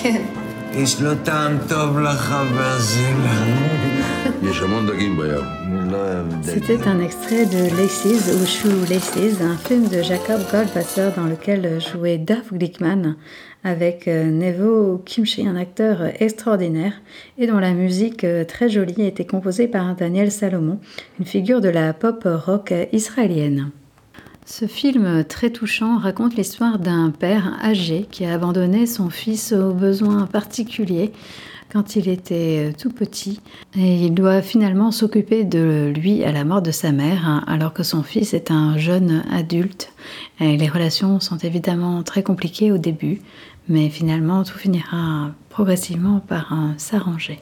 כן. 0.01 0.21
יש 0.73 1.01
לו 1.01 1.15
טעם 1.23 1.57
טוב 1.67 1.99
לחבר 1.99 2.79
שלה. 2.79 3.35
Euh, 4.47 6.23
C'était 6.43 6.87
un 6.87 6.99
extrait 6.99 7.47
de 7.47 7.75
Laces 7.77 8.05
ou 8.05 8.45
Shoe 8.45 8.87
Laces, 8.87 9.41
un 9.41 9.57
film 9.57 9.87
de 9.87 10.03
Jacob 10.03 10.39
Goldwasser 10.51 11.09
dans 11.15 11.25
lequel 11.25 11.81
jouait 11.81 12.19
Dave 12.19 12.53
Glickman 12.53 13.15
avec 13.63 14.07
euh, 14.07 14.29
Nevo 14.29 15.01
Kimchi, 15.03 15.47
un 15.47 15.55
acteur 15.55 15.97
extraordinaire 16.21 16.93
et 17.39 17.47
dont 17.47 17.57
la 17.57 17.71
musique 17.71 18.23
euh, 18.23 18.45
très 18.45 18.69
jolie 18.69 19.01
était 19.01 19.25
composée 19.25 19.67
par 19.67 19.95
Daniel 19.95 20.31
Salomon, 20.31 20.79
une 21.19 21.25
figure 21.25 21.59
de 21.59 21.69
la 21.69 21.93
pop 21.93 22.27
rock 22.27 22.71
israélienne. 22.93 23.71
Ce 24.45 24.67
film 24.67 25.23
très 25.23 25.49
touchant 25.49 25.97
raconte 25.97 26.35
l'histoire 26.35 26.77
d'un 26.77 27.09
père 27.09 27.57
âgé 27.63 28.05
qui 28.11 28.25
a 28.25 28.35
abandonné 28.35 28.85
son 28.85 29.09
fils 29.09 29.53
aux 29.53 29.73
besoins 29.73 30.27
particuliers 30.27 31.11
quand 31.75 31.97
il 31.97 32.07
était 32.07 32.71
tout 32.79 32.89
petit 32.89 33.41
et 33.77 34.05
il 34.05 34.13
doit 34.13 34.41
finalement 34.41 34.91
s'occuper 34.91 35.43
de 35.43 35.91
lui 35.93 36.23
à 36.23 36.31
la 36.31 36.45
mort 36.45 36.61
de 36.61 36.71
sa 36.71 36.93
mère 36.93 37.27
hein, 37.27 37.43
alors 37.47 37.73
que 37.73 37.83
son 37.83 38.01
fils 38.01 38.33
est 38.33 38.49
un 38.49 38.77
jeune 38.77 39.25
adulte. 39.29 39.91
Les 40.39 40.69
relations 40.69 41.19
sont 41.19 41.35
évidemment 41.39 42.01
très 42.01 42.23
compliquées 42.23 42.71
au 42.71 42.77
début, 42.77 43.19
mais 43.67 43.89
finalement 43.89 44.45
tout 44.45 44.57
finira 44.57 45.31
progressivement 45.49 46.21
par 46.21 46.53
euh, 46.53 46.71
s'arranger. 46.77 47.41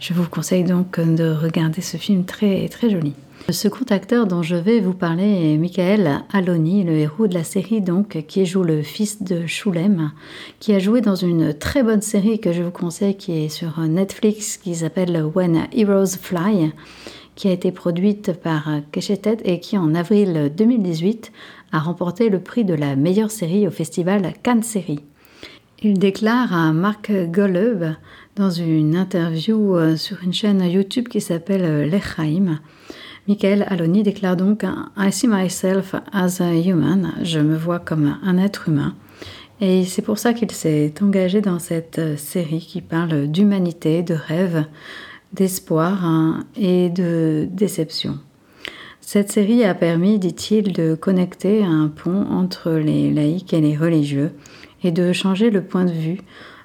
Je 0.00 0.14
vous 0.14 0.26
conseille 0.30 0.64
donc 0.64 0.98
de 0.98 1.30
regarder 1.30 1.82
ce 1.82 1.98
film 1.98 2.24
très 2.24 2.70
très 2.70 2.88
joli. 2.88 3.12
Le 3.46 3.52
second 3.52 3.84
acteur 3.90 4.26
dont 4.26 4.42
je 4.42 4.56
vais 4.56 4.80
vous 4.80 4.94
parler 4.94 5.52
est 5.52 5.58
Michael 5.58 6.22
Aloni, 6.32 6.82
le 6.82 6.92
héros 6.92 7.26
de 7.26 7.34
la 7.34 7.44
série 7.44 7.82
donc, 7.82 8.24
qui 8.26 8.46
joue 8.46 8.62
le 8.62 8.80
fils 8.80 9.22
de 9.22 9.46
Shulem, 9.46 10.12
qui 10.60 10.72
a 10.72 10.78
joué 10.78 11.02
dans 11.02 11.14
une 11.14 11.52
très 11.52 11.82
bonne 11.82 12.00
série 12.00 12.40
que 12.40 12.54
je 12.54 12.62
vous 12.62 12.70
conseille 12.70 13.18
qui 13.18 13.44
est 13.44 13.50
sur 13.50 13.78
Netflix 13.80 14.56
qui 14.56 14.74
s'appelle 14.74 15.22
When 15.34 15.68
Heroes 15.76 16.16
Fly, 16.18 16.72
qui 17.34 17.48
a 17.48 17.52
été 17.52 17.70
produite 17.70 18.32
par 18.32 18.66
Keshetet 18.92 19.36
et 19.44 19.60
qui 19.60 19.76
en 19.76 19.94
avril 19.94 20.50
2018 20.56 21.30
a 21.72 21.80
remporté 21.80 22.30
le 22.30 22.40
prix 22.40 22.64
de 22.64 22.74
la 22.74 22.96
meilleure 22.96 23.30
série 23.30 23.68
au 23.68 23.70
festival 23.70 24.32
Cannes 24.42 24.62
Série. 24.62 25.00
Il 25.82 25.98
déclare 25.98 26.54
à 26.54 26.72
Marc 26.72 27.12
Golub 27.30 27.94
dans 28.36 28.50
une 28.50 28.96
interview 28.96 29.76
euh, 29.76 29.96
sur 29.96 30.22
une 30.22 30.32
chaîne 30.32 30.62
YouTube 30.62 31.08
qui 31.08 31.20
s'appelle 31.20 31.90
L'Echaim 31.90 32.58
Michael 33.26 33.64
Aloni 33.68 34.02
déclare 34.02 34.36
donc 34.36 34.64
I 34.98 35.10
see 35.10 35.28
myself 35.28 35.94
as 36.12 36.42
a 36.42 36.52
human, 36.52 37.14
je 37.22 37.38
me 37.38 37.56
vois 37.56 37.78
comme 37.78 38.18
un 38.22 38.36
être 38.36 38.68
humain. 38.68 38.94
Et 39.62 39.86
c'est 39.86 40.02
pour 40.02 40.18
ça 40.18 40.34
qu'il 40.34 40.50
s'est 40.50 40.92
engagé 41.00 41.40
dans 41.40 41.58
cette 41.58 41.98
euh, 41.98 42.16
série 42.18 42.60
qui 42.60 42.82
parle 42.82 43.28
d'humanité, 43.28 44.02
de 44.02 44.12
rêve, 44.12 44.66
d'espoir 45.32 46.04
hein, 46.04 46.44
et 46.56 46.90
de 46.90 47.48
déception. 47.50 48.18
Cette 49.00 49.32
série 49.32 49.64
a 49.64 49.74
permis, 49.74 50.18
dit-il, 50.18 50.72
de 50.72 50.94
connecter 50.94 51.64
un 51.64 51.88
pont 51.88 52.26
entre 52.30 52.72
les 52.72 53.10
laïcs 53.10 53.54
et 53.54 53.60
les 53.60 53.76
religieux 53.76 54.32
et 54.82 54.90
de 54.90 55.12
changer 55.14 55.50
le 55.50 55.62
point 55.62 55.84
de 55.86 55.92
vue 55.92 56.18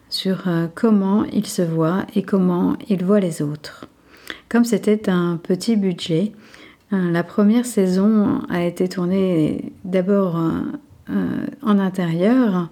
sur 0.09 0.47
euh, 0.47 0.67
comment 0.73 1.23
ils 1.25 1.47
se 1.47 1.61
voient 1.61 2.05
et 2.15 2.23
comment 2.23 2.75
ils 2.89 3.05
voient 3.05 3.21
les 3.21 3.41
autres. 3.41 3.85
Comme 4.49 4.65
c'était 4.65 5.09
un 5.09 5.37
petit 5.37 5.75
budget, 5.75 6.31
la 6.91 7.23
première 7.23 7.65
saison 7.65 8.41
a 8.49 8.63
été 8.63 8.87
tournée 8.87 9.73
d'abord 9.83 10.37
euh, 11.09 11.45
en 11.61 11.79
intérieur 11.79 12.69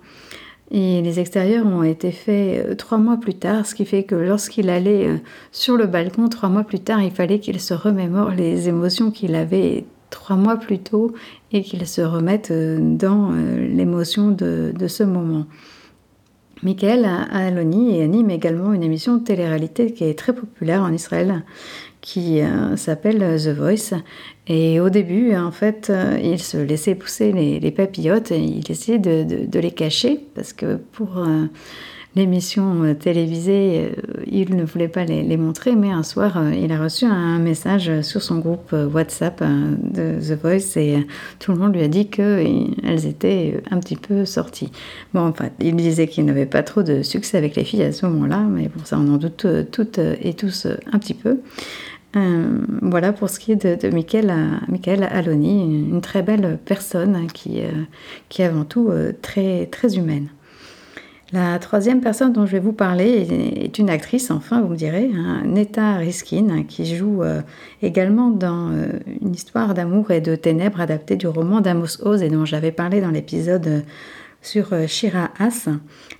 et 0.72 1.02
les 1.02 1.20
extérieurs 1.20 1.66
ont 1.66 1.84
été 1.84 2.12
faits 2.12 2.78
trois 2.78 2.98
mois 2.98 3.18
plus 3.18 3.36
tard, 3.36 3.66
ce 3.66 3.76
qui 3.76 3.86
fait 3.86 4.04
que 4.04 4.16
lorsqu'il 4.16 4.70
allait 4.70 5.22
sur 5.52 5.78
le 5.78 5.86
balcon 5.86 6.28
trois 6.28 6.50
mois 6.50 6.64
plus 6.64 6.80
tard, 6.80 7.02
il 7.02 7.12
fallait 7.12 7.40
qu'il 7.40 7.60
se 7.60 7.74
remémore 7.74 8.32
les 8.32 8.68
émotions 8.68 9.12
qu'il 9.12 9.36
avait 9.36 9.86
trois 10.10 10.36
mois 10.36 10.58
plus 10.58 10.80
tôt 10.80 11.14
et 11.52 11.62
qu'il 11.62 11.88
se 11.88 12.02
remette 12.02 12.52
dans 12.52 13.32
l'émotion 13.32 14.32
de, 14.32 14.74
de 14.78 14.88
ce 14.88 15.04
moment. 15.04 15.46
Michael 16.64 17.06
Aloni 17.32 18.02
anime 18.02 18.32
également 18.32 18.74
une 18.74 18.84
émission 18.84 19.18
de 19.18 19.24
télé-réalité 19.24 19.94
qui 19.94 20.04
est 20.04 20.18
très 20.18 20.34
populaire 20.34 20.82
en 20.82 20.92
Israël, 20.92 21.44
qui 22.02 22.42
euh, 22.42 22.76
s'appelle 22.76 23.20
The 23.20 23.50
Voice. 23.50 23.94
Et 24.48 24.80
au 24.80 24.90
début, 24.90 25.36
en 25.36 25.52
fait, 25.52 25.90
euh, 25.90 26.18
il 26.22 26.40
se 26.40 26.58
laissait 26.58 26.96
pousser 26.96 27.32
les, 27.32 27.72
papillotes 27.72 28.32
et 28.32 28.40
il 28.40 28.70
essayait 28.72 29.00
de, 29.00 29.60
les 29.60 29.72
cacher 29.72 30.20
parce 30.36 30.54
que 30.54 30.76
pour 30.76 31.18
euh, 31.18 31.48
l'émission 32.18 32.84
euh, 32.84 32.94
télévisée, 32.94 33.92
euh, 33.96 34.24
il 34.26 34.56
ne 34.56 34.64
voulait 34.66 34.88
pas 34.88 35.06
les, 35.06 35.38
montrer, 35.38 35.76
mais 35.76 35.92
un 35.92 36.04
soir, 36.04 36.38
euh, 36.38 36.52
il 36.52 36.72
a 36.72 36.82
reçu 36.82 37.06
un 37.06 37.40
message 37.40 38.02
sur 38.02 38.22
son 38.22 38.40
groupe 38.40 38.74
WhatsApp 38.74 39.42
de 39.42 40.16
The 40.20 40.42
Voice 40.42 40.78
et 40.78 41.06
tout 41.40 41.52
le 41.52 41.60
monde 41.60 41.76
lui 41.76 41.84
a 41.84 41.88
dit 41.88 42.08
qu'elles 42.08 43.06
étaient 43.06 43.62
un 43.70 43.80
petit 43.80 43.96
peu 43.96 44.26
sorties. 44.26 44.72
Bon, 45.14 45.28
enfin, 45.28 45.50
il 45.60 45.76
disait 45.76 46.08
qu'il 46.08 46.26
n'avait 46.26 46.48
pas 46.48 46.64
trop 46.64 46.84
de 46.84 47.04
succès 47.04 47.38
avec 47.38 47.56
les 47.56 47.64
filles 47.64 47.84
à 47.84 47.92
ce 47.92 48.06
moment-là, 48.08 48.40
mais 48.40 48.68
pour 48.68 48.86
ça, 48.86 48.98
on 49.00 49.14
en 49.14 49.18
doute 49.18 49.46
toutes 49.72 50.00
et 50.00 50.34
tous 50.34 50.68
un 50.92 51.00
petit 51.00 51.14
peu. 51.14 51.38
Voilà 52.82 53.14
pour 53.14 53.30
ce 53.30 53.40
qui 53.40 53.52
est 53.52 53.82
de, 53.84 53.90
Michael, 53.90 54.34
Michael 54.68 55.04
Aloni, 55.04 55.90
une, 55.90 56.02
très 56.02 56.22
belle 56.22 56.60
personne 56.64 57.28
qui, 57.34 57.62
qui 58.30 58.42
est 58.42 58.46
avant 58.46 58.64
tout 58.64 58.92
très, 59.22 59.66
très 59.68 59.98
humaine. 59.98 60.30
La 61.34 61.60
troisième 61.60 62.00
personne 62.00 62.32
dont 62.32 62.46
je 62.46 62.54
vais 62.54 62.60
vous 62.60 62.72
parler 62.72 63.28
est 63.62 63.78
une 63.80 63.90
actrice, 63.90 64.32
enfin, 64.32 64.62
vous 64.62 64.70
me 64.70 64.78
direz, 64.78 65.12
hein, 65.14 65.42
Neta 65.44 65.98
Riskin, 65.98 66.64
qui 66.64 66.96
joue 66.96 67.22
euh, 67.22 67.42
également 67.82 68.30
dans 68.30 68.72
euh, 68.72 68.94
une 69.22 69.36
histoire 69.36 69.74
d'amour 69.74 70.12
et 70.12 70.22
de 70.22 70.36
ténèbres 70.36 70.80
adaptée 70.80 71.18
du 71.18 71.28
roman 71.28 71.60
d'Amos 71.60 72.02
Oz 72.02 72.24
et 72.24 72.30
dont 72.30 72.46
j'avais 72.46 72.72
parlé 72.72 73.02
dans 73.02 73.12
l'épisode 73.12 73.68
euh, 73.68 73.82
sur 74.42 74.70
Shira 74.88 75.32
As. 75.38 75.68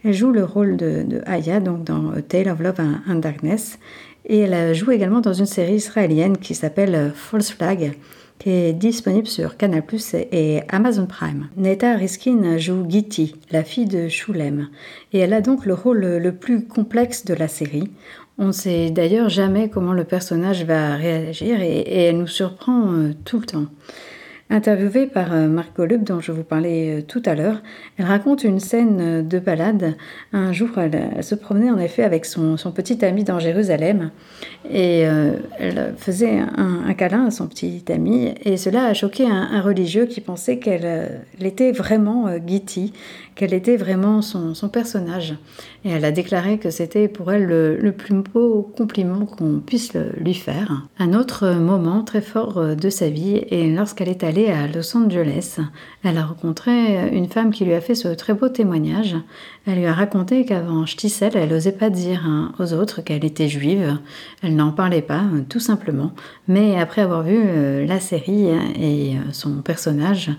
Elle 0.04 0.14
joue 0.14 0.32
le 0.34 0.44
rôle 0.44 0.76
de, 0.76 1.22
Aya, 1.26 1.62
donc 1.62 1.86
dans 1.86 2.12
Tale 2.28 2.50
of 2.50 2.60
Love 2.60 2.82
and 3.08 3.16
Darkness, 3.16 3.80
et 4.28 4.40
elle 4.40 4.76
joue 4.76 4.92
également 4.92 5.22
dans 5.22 5.34
une 5.34 5.46
série 5.46 5.76
israélienne 5.76 6.38
qui 6.38 6.54
s'appelle 6.54 7.12
False 7.16 7.52
Flag, 7.52 7.94
qui 8.40 8.50
est 8.50 8.74
disponible 8.74 9.28
sur 9.28 9.58
Canal 9.58 9.84
Plus 9.84 10.14
et 10.14 10.62
Amazon 10.70 11.08
Prime. 11.08 11.48
Neta 11.58 11.96
Riskin 11.96 12.58
joue 12.58 12.86
Giti, 12.88 13.36
la 13.52 13.64
fille 13.64 13.88
de 13.88 14.08
Shulem, 14.10 14.68
et 15.14 15.20
elle 15.20 15.34
a 15.34 15.42
donc 15.42 15.66
le 15.66 15.74
rôle 15.74 16.06
le 16.18 16.32
plus 16.36 16.66
complexe 16.66 17.26
de 17.26 17.34
la 17.34 17.48
série. 17.48 17.90
On 18.38 18.48
ne 18.48 18.52
sait 18.52 18.92
d'ailleurs 18.92 19.30
jamais 19.30 19.70
comment 19.70 19.94
le 19.94 20.04
personnage 20.04 20.64
va 20.64 20.96
réagir 20.96 21.60
et, 21.62 22.06
elle 22.06 22.20
nous 22.20 22.28
surprend 22.28 22.94
euh, 22.94 23.14
tout 23.26 23.40
le 23.40 23.46
temps. 23.48 23.66
Interviewée 24.50 25.08
par 25.08 25.34
euh, 25.34 25.50
Marc 25.50 25.76
Golub, 25.76 26.06
dont 26.06 26.22
je 26.22 26.32
vous 26.32 26.44
parlais 26.44 27.00
euh, 27.00 27.02
tout 27.02 27.22
à 27.26 27.36
l'heure, 27.36 27.62
elle 27.98 28.06
raconte 28.06 28.46
une 28.46 28.62
scène 28.62 28.98
euh, 29.02 29.22
de 29.22 29.40
balade. 29.40 29.98
Un 30.32 30.54
jour, 30.54 30.70
elle, 30.78 31.22
se 31.22 31.36
promenait 31.36 31.70
en 31.70 31.78
effet 31.78 32.04
avec 32.04 32.24
son, 32.24 32.56
petit 32.74 33.04
ami 33.04 33.26
dans 33.26 33.40
Jérusalem. 33.40 34.12
Et 34.70 35.00
elle 35.00 35.96
faisait 35.98 36.40
un, 36.40 36.94
câlin 36.94 37.26
à 37.26 37.32
son 37.32 37.48
petit 37.48 37.84
ami. 37.90 38.34
Et 38.44 38.58
cela 38.58 38.86
a 38.86 38.94
choqué 38.94 39.26
un, 39.26 39.62
religieux 39.62 40.06
qui 40.06 40.22
pensait 40.22 40.60
qu'elle 40.60 41.22
était 41.40 41.72
vraiment 41.72 42.28
Giti, 42.46 42.94
qu'elle 43.38 43.54
était 43.54 43.78
vraiment 43.78 44.22
son, 44.22 44.54
personnage. 44.68 45.36
Et 45.86 45.90
elle 45.90 46.04
a 46.04 46.12
déclaré 46.12 46.58
que 46.58 46.70
c'était 46.70 47.08
pour 47.08 47.32
elle 47.32 47.46
le, 47.46 47.92
plus 47.92 48.16
beau 48.16 48.70
compliment 48.76 49.26
qu'on 49.26 49.60
puisse 49.60 49.94
lui 50.18 50.34
faire. 50.34 50.88
Un 51.00 51.14
autre 51.14 51.52
moment 51.52 52.04
très 52.04 52.22
fort 52.22 52.76
de 52.76 52.90
sa 52.90 53.10
vie 53.10 53.42
est 53.50 53.74
lorsqu'elle 53.74 54.10
est 54.10 54.24
allée 54.24 54.48
à 54.48 54.68
Los 54.68 54.98
Angeles. 54.98 55.60
Elle 56.04 56.18
a 56.18 56.26
rencontré 56.26 57.10
une 57.16 57.28
femme 57.28 57.52
qui 57.52 57.64
lui 57.64 57.74
a 57.74 57.82
fait 57.82 57.96
ce 57.96 58.10
très 58.10 58.34
beau 58.34 58.50
témoignage. 58.50 59.16
Elle 59.66 59.80
lui 59.80 59.86
a 59.86 59.94
raconté 59.94 60.46
qu'avant 60.46 60.86
Stissel, 60.86 61.34
elle 61.36 61.50
n'osait 61.50 61.72
pas 61.72 61.90
dire 61.90 62.28
aux 62.60 62.74
autres 62.74 63.02
qu'elle 63.02 63.24
était 63.24 63.50
juive. 63.50 63.98
Elle 64.42 64.56
n'en 64.56 64.72
parlait 64.72 65.02
pas, 65.02 65.24
tout 65.50 65.60
simplement. 65.60 66.12
Mais 66.48 66.80
après 66.80 67.02
avoir 67.02 67.24
vu 67.24 67.38
euh, 67.38 67.86
la 67.86 68.00
série 68.00 68.48
et 68.80 69.16
euh, 69.16 69.32
son 69.32 69.62
personnage, 69.62 70.32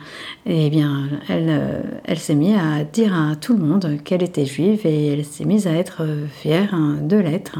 eh 0.47 0.71
bien, 0.71 1.09
elle, 1.29 1.47
euh, 1.49 1.83
elle 2.05 2.19
s'est 2.19 2.35
mise 2.35 2.57
à 2.57 2.85
dire 2.93 3.15
à 3.15 3.37
tout 3.37 3.55
le 3.55 3.65
monde 3.65 3.99
qu'elle 4.05 4.23
était 4.23 4.47
juive 4.47 4.87
et 4.87 5.09
elle 5.09 5.25
s'est 5.25 5.45
mise 5.45 5.67
à 5.67 5.73
être 5.73 6.03
fière 6.31 6.77
de 7.01 7.17
l'être 7.17 7.59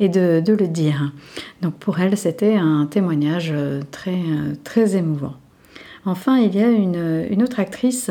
et 0.00 0.08
de, 0.08 0.42
le 0.46 0.68
dire. 0.68 1.12
Donc 1.62 1.74
pour 1.74 2.00
elle, 2.00 2.16
c'était 2.16 2.56
un 2.56 2.86
témoignage 2.86 3.52
très, 3.90 4.18
très 4.62 4.96
émouvant. 4.96 5.34
Enfin, 6.06 6.38
il 6.38 6.54
y 6.54 6.62
a 6.62 6.68
une, 6.68 7.26
une, 7.30 7.42
autre 7.42 7.60
actrice 7.60 8.10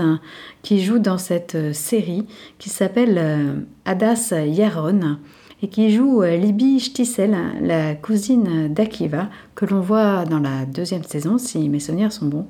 qui 0.64 0.84
joue 0.84 0.98
dans 0.98 1.20
cette 1.20 1.74
série 1.74 2.26
qui 2.58 2.70
s'appelle 2.70 3.66
Adas 3.86 4.34
Yaron 4.34 5.18
et 5.62 5.68
qui 5.68 5.92
joue 5.92 6.24
Libby 6.24 6.80
Stissel, 6.80 7.36
la 7.62 7.96
cousine 7.96 8.74
d'Akiva, 8.74 9.30
que 9.56 9.66
l'on 9.66 9.80
voit 9.80 10.26
dans 10.26 10.40
la 10.40 10.66
deuxième 10.66 11.04
saison, 11.04 11.38
si 11.38 11.70
mes 11.70 11.80
souvenirs 11.80 12.12
sont 12.12 12.26
bons. 12.26 12.48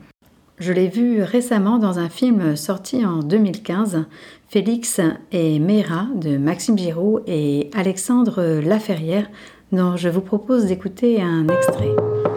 Je 0.60 0.72
l'ai 0.72 0.88
vue 0.88 1.24
récemment 1.24 1.80
dans 1.80 1.98
un 1.98 2.10
film 2.10 2.56
sorti 2.56 3.04
en 3.04 3.20
2015, 3.20 4.06
Félix 4.50 5.02
et 5.32 5.58
Mera 5.58 6.06
de 6.14 6.38
Maxime 6.38 6.78
Giraud 6.78 7.22
et 7.26 7.72
Alexandre 7.76 8.62
Laferrière, 8.64 9.28
dont 9.72 9.98
je 9.98 10.10
vous 10.10 10.22
propose 10.22 10.66
d'écouter 10.68 11.24
un 11.24 11.48
extrait. 11.48 11.90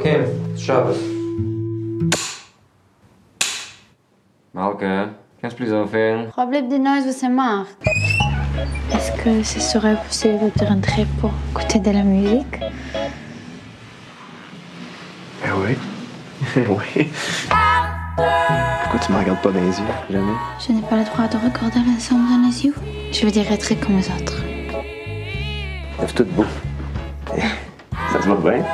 Kim, 0.03 0.25
Shabbos. 0.57 0.97
Malka, 4.55 5.11
qu'est-ce 5.43 5.55
que 5.55 5.65
tu 5.65 5.91
faire 5.91 6.29
Problème 6.29 6.71
de 6.71 6.77
noise, 6.79 7.15
c'est 7.15 7.29
mort? 7.29 7.67
Est-ce 8.95 9.13
que 9.23 9.43
ce 9.43 9.61
serait 9.61 9.97
possible 10.07 10.51
de 10.59 10.65
rentrer 10.65 11.07
pour 11.21 11.33
écouter 11.51 11.81
de 11.81 11.91
la 11.91 12.03
musique? 12.03 12.61
Eh 15.45 15.53
oui. 15.53 15.77
oui. 16.97 17.11
Pourquoi 18.17 19.01
tu 19.01 19.13
me 19.13 19.19
regardes 19.19 19.41
pas 19.41 19.51
dans 19.51 19.61
les 19.61 19.79
yeux, 19.79 19.85
jamais? 20.11 20.33
Je 20.67 20.73
n'ai 20.73 20.81
pas 20.83 20.97
le 20.97 21.05
droit 21.05 21.29
de 21.29 21.37
regarder 21.37 21.81
l'ensemble 21.87 22.23
dans 22.31 22.49
les 22.49 22.65
yeux. 22.65 22.75
Je 23.13 23.25
veux 23.27 23.31
dire 23.31 23.51
être 23.53 23.69
comme 23.81 23.97
les 23.97 24.09
autres. 24.09 24.43
Lève 26.01 26.13
tout 26.15 26.25
beau. 26.25 26.45
Ça 28.13 28.19
te 28.19 28.29
va 28.29 28.51
bien? 28.51 28.65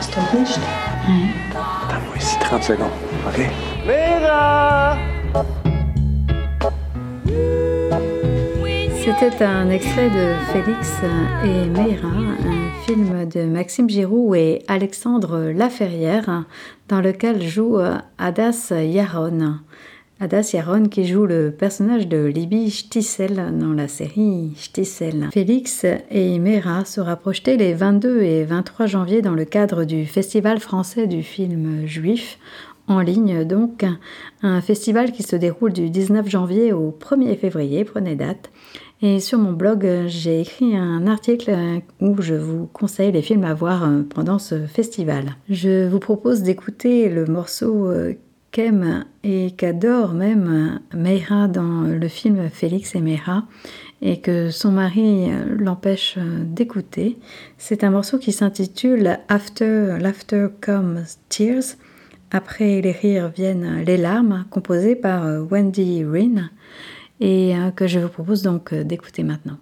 C'est 0.00 0.18
un 0.18 0.24
peu 0.24 0.38
Oui. 0.38 1.26
Attends-moi 1.50 2.16
ici 2.16 2.36
30 2.40 2.62
secondes, 2.62 2.90
OK? 3.26 3.40
Mira! 3.86 4.96
C'était 9.04 9.44
un 9.44 9.68
extrait 9.68 10.08
de 10.08 10.32
Félix 10.50 10.94
et 11.44 11.68
Meira, 11.68 12.08
un 12.08 12.86
film 12.86 13.28
de 13.28 13.44
Maxime 13.44 13.90
Giroux 13.90 14.34
et 14.34 14.62
Alexandre 14.66 15.52
Laferrière, 15.54 16.44
dans 16.88 17.02
lequel 17.02 17.42
joue 17.42 17.76
Adas 18.16 18.72
Yaron. 18.72 19.58
Adas 20.20 20.52
Yaron 20.54 20.84
qui 20.84 21.04
joue 21.04 21.26
le 21.26 21.50
personnage 21.50 22.08
de 22.08 22.24
Libby 22.24 22.70
Stissel 22.70 23.34
dans 23.60 23.74
la 23.74 23.88
série 23.88 24.52
Stissel. 24.56 25.28
Félix 25.34 25.84
et 26.10 26.38
Meira 26.38 26.86
sera 26.86 27.16
projetés 27.16 27.58
les 27.58 27.74
22 27.74 28.22
et 28.22 28.44
23 28.44 28.86
janvier 28.86 29.20
dans 29.20 29.34
le 29.34 29.44
cadre 29.44 29.84
du 29.84 30.06
Festival 30.06 30.60
français 30.60 31.06
du 31.06 31.22
film 31.22 31.86
juif 31.86 32.38
en 32.86 33.00
ligne 33.00 33.44
donc, 33.44 33.84
un 34.42 34.60
festival 34.60 35.12
qui 35.12 35.22
se 35.22 35.36
déroule 35.36 35.72
du 35.72 35.88
19 35.88 36.28
janvier 36.28 36.72
au 36.72 36.90
1er 36.90 37.36
février, 37.36 37.84
prenez 37.84 38.14
date. 38.14 38.50
Et 39.06 39.20
sur 39.20 39.38
mon 39.38 39.52
blog, 39.52 39.86
j'ai 40.06 40.40
écrit 40.40 40.74
un 40.74 41.06
article 41.06 41.54
où 42.00 42.22
je 42.22 42.32
vous 42.32 42.70
conseille 42.72 43.12
les 43.12 43.20
films 43.20 43.44
à 43.44 43.52
voir 43.52 43.86
pendant 44.08 44.38
ce 44.38 44.64
festival. 44.64 45.36
Je 45.50 45.86
vous 45.86 45.98
propose 45.98 46.42
d'écouter 46.42 47.10
le 47.10 47.26
morceau 47.26 47.92
qu'aime 48.50 49.04
et 49.22 49.50
qu'adore 49.50 50.14
même 50.14 50.80
Meira 50.94 51.48
dans 51.48 51.82
le 51.82 52.08
film 52.08 52.48
Félix 52.48 52.94
et 52.94 53.02
Meira 53.02 53.44
et 54.00 54.20
que 54.20 54.48
son 54.48 54.72
mari 54.72 55.28
l'empêche 55.58 56.16
d'écouter. 56.46 57.18
C'est 57.58 57.84
un 57.84 57.90
morceau 57.90 58.16
qui 58.16 58.32
s'intitule 58.32 59.18
After 59.28 59.98
Laughter 60.00 60.46
Comes 60.62 61.04
Tears. 61.28 61.76
Après 62.30 62.80
les 62.80 62.92
rires 62.92 63.28
viennent 63.28 63.82
les 63.84 63.98
larmes, 63.98 64.46
composé 64.48 64.96
par 64.96 65.26
Wendy 65.50 66.06
Rin 66.06 66.48
et 67.24 67.56
euh, 67.56 67.70
que 67.70 67.86
je 67.86 67.98
vous 67.98 68.08
propose 68.08 68.42
donc 68.42 68.74
d'écouter 68.74 69.22
maintenant. 69.22 69.56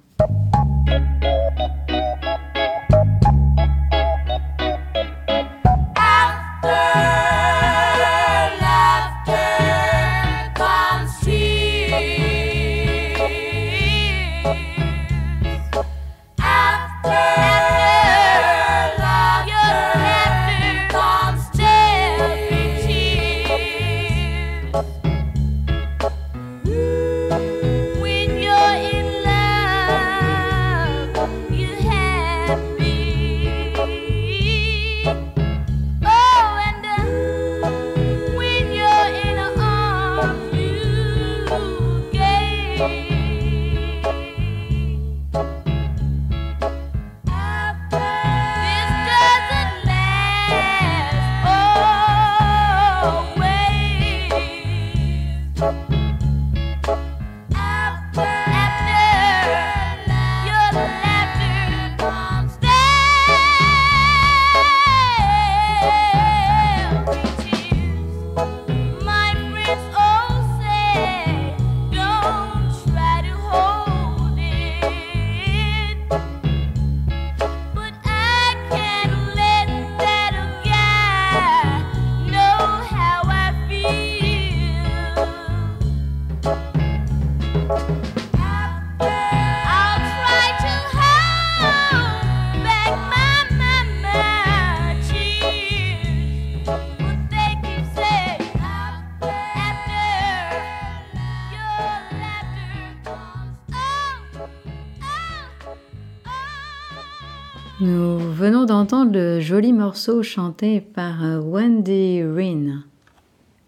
Joli 109.52 109.74
morceau 109.74 110.22
chanté 110.22 110.80
par 110.80 111.22
euh, 111.22 111.38
Wendy 111.38 112.22
Rin. 112.22 112.84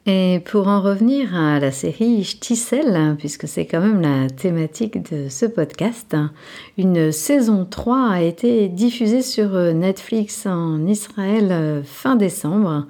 Et 0.06 0.40
pour 0.46 0.66
en 0.66 0.80
revenir 0.80 1.36
à 1.36 1.60
la 1.60 1.72
série 1.72 2.24
Shtisel, 2.24 3.16
puisque 3.18 3.46
c'est 3.46 3.66
quand 3.66 3.82
même 3.82 4.00
la 4.00 4.30
thématique 4.30 5.12
de 5.12 5.28
ce 5.28 5.44
podcast, 5.44 6.16
une 6.78 7.12
saison 7.12 7.66
3 7.66 8.12
a 8.12 8.22
été 8.22 8.70
diffusée 8.70 9.20
sur 9.20 9.54
euh, 9.54 9.74
Netflix 9.74 10.46
en 10.46 10.86
Israël 10.86 11.48
euh, 11.52 11.82
fin 11.82 12.16
décembre. 12.16 12.86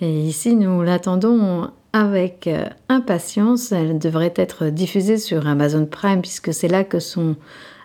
Et 0.00 0.10
ici, 0.10 0.56
nous 0.56 0.80
l'attendons 0.80 1.68
avec 1.92 2.48
impatience. 2.88 3.72
Elle 3.72 3.98
devrait 3.98 4.32
être 4.36 4.70
diffusée 4.70 5.18
sur 5.18 5.46
Amazon 5.46 5.84
Prime, 5.84 6.22
puisque 6.22 6.54
c'est 6.54 6.68
là 6.68 6.82
que 6.82 6.98
sont 6.98 7.36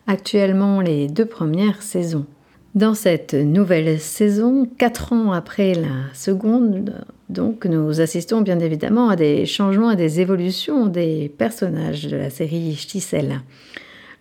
actuellement 0.07 0.79
les 0.79 1.09
deux 1.09 1.25
premières 1.25 1.81
saisons. 1.81 2.25
Dans 2.75 2.95
cette 2.95 3.35
nouvelle 3.35 3.99
saison, 3.99 4.67
quatre 4.79 5.13
ans 5.13 5.31
après 5.31 5.75
la 5.75 6.11
seconde, 6.13 7.05
donc 7.29 7.65
nous 7.65 8.01
assistons 8.01 8.41
bien 8.41 8.57
évidemment 8.57 9.09
à 9.09 9.15
des 9.15 9.45
changements 9.45 9.91
et 9.91 9.95
des 9.95 10.21
évolutions 10.21 10.87
des 10.87 11.31
personnages 11.37 12.07
de 12.07 12.17
la 12.17 12.31
série 12.31 12.75
Stisel. 12.75 13.41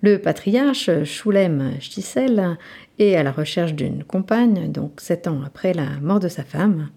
Le 0.03 0.19
patriarche 0.19 0.91
Shulem 1.05 1.71
Stisel 1.81 2.59
est 2.99 3.17
à 3.17 3.23
la 3.23 3.33
recherche 3.33 3.73
d'une 3.73 4.05
compagne, 4.05 4.71
donc 4.71 5.01
sept 5.01 5.29
ans 5.29 5.41
après 5.47 5.73
la 5.73 5.89
mort 6.03 6.21
de 6.21 6.29
sa 6.29 6.43
femme. 6.43 6.91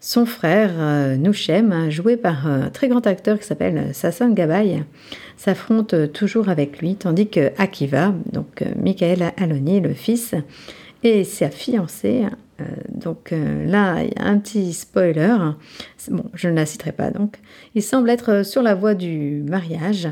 Son 0.00 0.24
frère 0.24 0.70
euh, 0.78 1.16
Nushem, 1.16 1.90
joué 1.90 2.16
par 2.16 2.46
un 2.46 2.70
très 2.70 2.88
grand 2.88 3.06
acteur 3.06 3.38
qui 3.38 3.46
s'appelle 3.46 3.90
Sassan 3.92 4.32
Gabay, 4.32 4.82
s'affronte 5.36 6.12
toujours 6.14 6.48
avec 6.48 6.78
lui, 6.78 6.96
tandis 6.96 7.28
que 7.28 7.50
Akiva, 7.58 8.14
donc 8.32 8.64
Michael 8.76 9.34
Aloni, 9.36 9.80
le 9.80 9.92
fils, 9.92 10.34
et 11.02 11.24
sa 11.24 11.50
fiancée. 11.50 12.24
Euh, 12.60 12.64
donc 12.88 13.32
euh, 13.32 13.64
là, 13.66 14.02
il 14.02 14.10
y 14.10 14.18
a 14.18 14.26
un 14.26 14.38
petit 14.38 14.72
spoiler. 14.72 15.36
Bon, 16.10 16.24
je 16.34 16.48
ne 16.48 16.54
la 16.54 16.66
citerai 16.66 16.92
pas 16.92 17.10
donc. 17.10 17.36
Il 17.74 17.82
semble 17.82 18.10
être 18.10 18.44
sur 18.44 18.62
la 18.62 18.74
voie 18.74 18.94
du 18.94 19.42
mariage, 19.48 20.08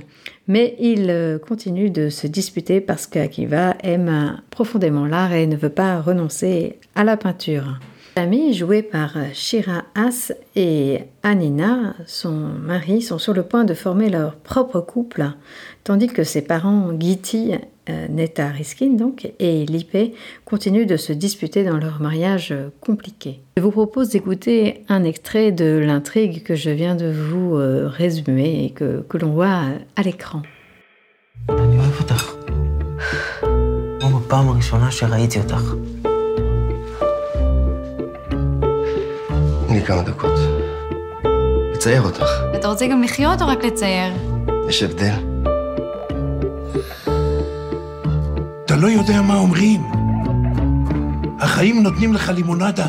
mais 0.48 0.76
il 0.78 1.10
euh, 1.10 1.38
continue 1.38 1.90
de 1.90 2.08
se 2.08 2.26
disputer 2.26 2.80
parce 2.80 3.06
qu'Akiva 3.06 3.76
aime 3.82 4.40
profondément 4.50 5.06
l'art 5.06 5.32
et 5.32 5.46
ne 5.46 5.56
veut 5.56 5.70
pas 5.70 6.00
renoncer 6.00 6.78
à 6.94 7.04
la 7.04 7.16
peinture. 7.16 7.78
L'ami, 8.20 8.52
joué 8.52 8.82
par 8.82 9.16
Shira 9.32 9.84
As 9.94 10.30
et 10.54 11.04
Anina, 11.22 11.94
son 12.04 12.32
mari, 12.32 13.00
sont 13.00 13.16
sur 13.16 13.32
le 13.32 13.42
point 13.42 13.64
de 13.64 13.72
former 13.72 14.10
leur 14.10 14.34
propre 14.34 14.80
couple, 14.80 15.24
tandis 15.84 16.08
que 16.08 16.22
ses 16.22 16.42
parents, 16.42 16.90
Giti 17.00 17.52
euh, 17.88 18.08
Neta 18.08 18.48
Riskin 18.48 18.90
donc, 18.90 19.32
et 19.38 19.64
Lipe 19.64 20.14
continuent 20.44 20.84
de 20.84 20.98
se 20.98 21.14
disputer 21.14 21.64
dans 21.64 21.78
leur 21.78 22.02
mariage 22.02 22.54
compliqué. 22.82 23.40
Je 23.56 23.62
vous 23.62 23.70
propose 23.70 24.10
d'écouter 24.10 24.84
un 24.90 25.02
extrait 25.02 25.50
de 25.50 25.78
l'intrigue 25.78 26.42
que 26.42 26.54
je 26.54 26.68
viens 26.68 26.96
de 26.96 27.10
vous 27.10 27.56
euh, 27.56 27.88
résumer 27.88 28.66
et 28.66 28.70
que, 28.70 29.00
que 29.08 29.16
l'on 29.16 29.30
voit 29.30 29.62
à 29.96 30.02
l'écran. 30.02 30.42
כמה 39.86 40.02
דקות. 40.02 40.38
לצייר 41.74 42.02
אותך. 42.02 42.24
אתה 42.56 42.68
רוצה 42.68 42.86
גם 42.86 43.02
לחיות 43.02 43.42
או 43.42 43.46
רק 43.46 43.64
לצייר? 43.64 44.12
יש 44.68 44.82
הבדל. 44.82 45.14
אתה 48.64 48.76
לא 48.76 48.86
יודע 48.86 49.22
מה 49.22 49.38
אומרים. 49.38 49.80
החיים 51.38 51.82
נותנים 51.82 52.12
לך 52.12 52.28
לימונדה. 52.28 52.86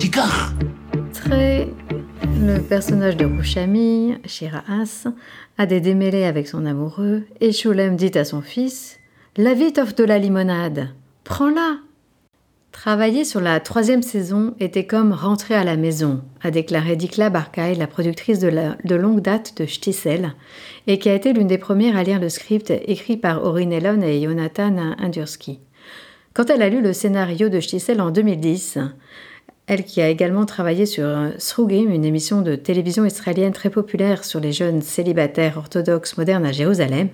תיקח. 0.00 0.52
Très 1.14 1.66
le 2.46 2.60
personnage 2.60 3.16
de 3.16 3.24
Rouchami, 3.24 4.14
Shiraas, 4.24 5.06
a 5.58 5.66
des 5.66 5.80
démêlés 5.80 6.24
avec 6.24 6.48
son 6.48 6.66
amoureux 6.66 7.22
et 7.40 7.52
Shulem 7.52 7.96
dit 7.96 8.16
à 8.18 8.24
son 8.24 8.42
fils 8.42 8.98
La 9.36 9.54
vie 9.54 9.72
t'offre 9.72 9.94
de 9.94 10.04
la 10.04 10.18
limonade, 10.18 10.88
prends-la 11.24 11.78
Travailler 12.76 13.24
sur 13.24 13.40
la 13.40 13.58
troisième 13.58 14.02
saison 14.02 14.54
était 14.60 14.84
comme 14.84 15.12
rentrer 15.12 15.54
à 15.54 15.64
la 15.64 15.76
maison, 15.76 16.20
a 16.42 16.50
déclaré 16.50 16.94
Dikla 16.94 17.30
Barkay, 17.30 17.74
la 17.74 17.86
productrice 17.86 18.38
de, 18.38 18.94
longue 18.94 19.22
date 19.22 19.56
de 19.56 19.64
Stisel, 19.64 20.34
et 20.86 20.98
qui 20.98 21.08
a 21.08 21.14
été 21.14 21.32
l'une 21.32 21.46
des 21.46 21.56
premières 21.56 21.96
à 21.96 22.02
lire 22.02 22.20
le 22.20 22.28
script 22.28 22.70
écrit 22.86 23.16
par 23.16 23.42
Orin 23.42 23.70
Ellon 23.70 24.02
et 24.02 24.22
Jonathan 24.22 24.94
Indurski. 24.98 25.58
Quand 26.34 26.50
elle 26.50 26.60
a 26.60 26.68
lu 26.68 26.82
le 26.82 26.92
scénario 26.92 27.48
de 27.48 27.60
Stisel 27.60 27.98
en 27.98 28.10
2010, 28.10 28.78
elle 29.68 29.82
qui 29.82 30.02
a 30.02 30.10
également 30.10 30.44
travaillé 30.44 30.84
sur 30.84 31.08
Srugim, 31.38 31.90
une 31.90 32.04
émission 32.04 32.42
de 32.42 32.56
télévision 32.56 33.06
israélienne 33.06 33.54
très 33.54 33.70
populaire 33.70 34.22
sur 34.22 34.38
les 34.38 34.52
jeunes 34.52 34.82
célibataires 34.82 35.56
orthodoxes 35.56 36.18
modernes 36.18 36.44
à 36.44 36.52
Jérusalem, 36.52 37.08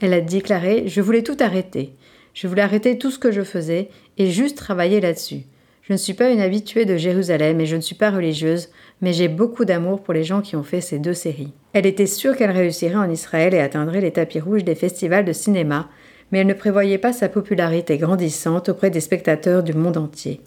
elle 0.00 0.12
a 0.12 0.20
déclaré 0.20 0.84
Je 0.88 1.00
voulais 1.00 1.22
tout 1.22 1.38
arrêter. 1.40 1.94
Je 2.34 2.48
voulais 2.48 2.62
arrêter 2.62 2.98
tout 2.98 3.10
ce 3.10 3.18
que 3.18 3.30
je 3.30 3.42
faisais 3.42 3.88
et 4.18 4.30
juste 4.30 4.58
travailler 4.58 5.00
là-dessus. 5.00 5.44
Je 5.82 5.92
ne 5.92 5.98
suis 5.98 6.14
pas 6.14 6.30
une 6.30 6.40
habituée 6.40 6.84
de 6.84 6.96
Jérusalem 6.96 7.60
et 7.60 7.66
je 7.66 7.76
ne 7.76 7.80
suis 7.80 7.94
pas 7.94 8.10
religieuse, 8.10 8.70
mais 9.00 9.12
j'ai 9.12 9.28
beaucoup 9.28 9.64
d'amour 9.64 10.02
pour 10.02 10.14
les 10.14 10.24
gens 10.24 10.40
qui 10.40 10.56
ont 10.56 10.62
fait 10.62 10.80
ces 10.80 10.98
deux 10.98 11.14
séries. 11.14 11.52
Elle 11.74 11.86
était 11.86 12.06
sûre 12.06 12.36
qu'elle 12.36 12.50
réussirait 12.50 12.96
en 12.96 13.10
Israël 13.10 13.54
et 13.54 13.60
atteindrait 13.60 14.00
les 14.00 14.10
tapis 14.10 14.40
rouges 14.40 14.64
des 14.64 14.74
festivals 14.74 15.24
de 15.24 15.32
cinéma, 15.32 15.88
mais 16.32 16.40
elle 16.40 16.46
ne 16.46 16.54
prévoyait 16.54 16.98
pas 16.98 17.12
sa 17.12 17.28
popularité 17.28 17.98
grandissante 17.98 18.70
auprès 18.70 18.90
des 18.90 19.00
spectateurs 19.00 19.62
du 19.62 19.74
monde 19.74 19.96
entier. 19.96 20.40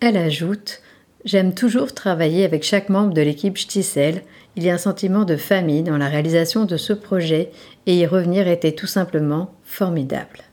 Elle 0.00 0.16
ajoute 0.16 0.80
J'aime 1.24 1.54
toujours 1.54 1.94
travailler 1.94 2.44
avec 2.44 2.64
chaque 2.64 2.90
membre 2.90 3.14
de 3.14 3.22
l'équipe 3.22 3.56
Stissel. 3.56 4.22
Il 4.56 4.62
y 4.62 4.68
a 4.68 4.74
un 4.74 4.78
sentiment 4.78 5.24
de 5.24 5.36
famille 5.36 5.82
dans 5.82 5.96
la 5.96 6.08
réalisation 6.08 6.66
de 6.66 6.76
ce 6.76 6.92
projet 6.92 7.50
et 7.86 7.96
y 7.96 8.04
revenir 8.04 8.46
était 8.46 8.72
tout 8.72 8.86
simplement 8.86 9.54
formidable. 9.62 10.44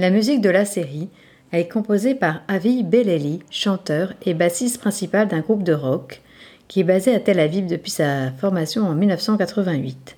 La 0.00 0.10
musique 0.10 0.40
de 0.40 0.48
la 0.48 0.64
série 0.64 1.08
est 1.50 1.66
composée 1.66 2.14
par 2.14 2.42
Avi 2.46 2.84
Beleli, 2.84 3.40
chanteur 3.50 4.14
et 4.24 4.32
bassiste 4.32 4.78
principal 4.78 5.26
d'un 5.26 5.40
groupe 5.40 5.64
de 5.64 5.72
rock, 5.72 6.22
qui 6.68 6.78
est 6.78 6.84
basé 6.84 7.12
à 7.12 7.18
Tel 7.18 7.40
Aviv 7.40 7.66
depuis 7.66 7.90
sa 7.90 8.30
formation 8.30 8.86
en 8.86 8.94
1988. 8.94 10.16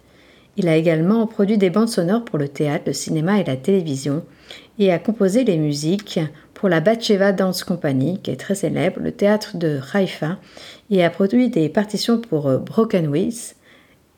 Il 0.59 0.69
a 0.69 0.77
également 0.77 1.27
produit 1.27 1.57
des 1.57 1.71
bandes 1.71 1.89
sonores 1.89 2.27
pour 2.27 2.39
le 2.39 2.49
théâtre, 2.49 2.85
le 2.89 2.93
cinéma 2.93 3.41
et 3.41 3.45
la 3.45 3.57
télévision, 3.57 4.23
et 4.79 4.93
a 4.93 4.99
composé 4.99 5.45
les 5.45 5.57
musiques 5.57 6.21
pour 6.53 6.69
la 6.69 6.81
Batcheva 6.81 7.33
Dance 7.33 7.65
Company, 7.65 8.21
qui 8.23 8.33
est 8.33 8.37
très 8.37 8.57
célèbre, 8.57 9.01
le 9.01 9.13
théâtre 9.13 9.57
de 9.57 9.81
Haïfa, 9.95 10.37
et 10.91 11.03
a 11.03 11.09
produit 11.09 11.49
des 11.49 11.71
partitions 11.71 12.21
pour 12.21 12.49
euh, 12.49 12.59
Broken 12.59 13.09
Wheels, 13.09 13.55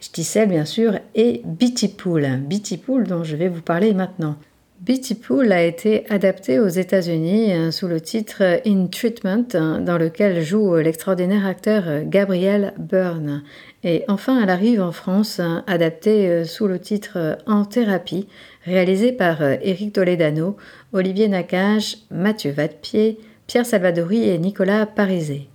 Stisel 0.01 0.49
bien 0.49 0.65
sûr, 0.65 0.99
et 1.15 1.41
Beatty 1.45 1.87
Pool, 1.87 2.27
Beatty 2.49 2.79
Pool 2.79 3.07
dont 3.07 3.23
je 3.23 3.37
vais 3.37 3.49
vous 3.49 3.63
parler 3.63 3.95
maintenant. 3.95 4.35
Beatty 4.83 5.15
Pool 5.15 5.53
a 5.53 5.63
été 5.63 6.05
adapté 6.11 6.59
aux 6.59 6.67
États-Unis 6.67 7.53
euh, 7.53 7.71
sous 7.71 7.87
le 7.87 8.01
titre 8.01 8.43
In 8.67 8.89
Treatment, 8.89 9.47
hein, 9.55 9.79
dans 9.79 9.97
lequel 9.97 10.43
joue 10.43 10.75
l'extraordinaire 10.75 11.47
acteur 11.47 11.85
euh, 11.87 12.03
Gabriel 12.05 12.75
Byrne. 12.79 13.45
Et 13.85 14.03
enfin, 14.09 14.43
elle 14.43 14.51
arrive 14.51 14.83
en 14.83 14.91
France, 14.91 15.41
adaptée 15.69 16.27
euh, 16.27 16.45
sous 16.45 16.67
le 16.67 16.81
titre 16.81 17.39
En 17.47 17.65
thérapie, 17.65 18.27
réalisé 18.65 19.13
par 19.13 19.41
Éric 19.41 19.93
Toledano, 19.93 20.57
Olivier 20.93 21.29
Nakache, 21.29 21.99
Mathieu 22.11 22.51
Vadepied, 22.51 23.21
Pierre 23.47 23.67
Salvadori 23.67 24.29
et 24.29 24.39
Nicolas 24.39 24.87
Parisé. 24.87 25.47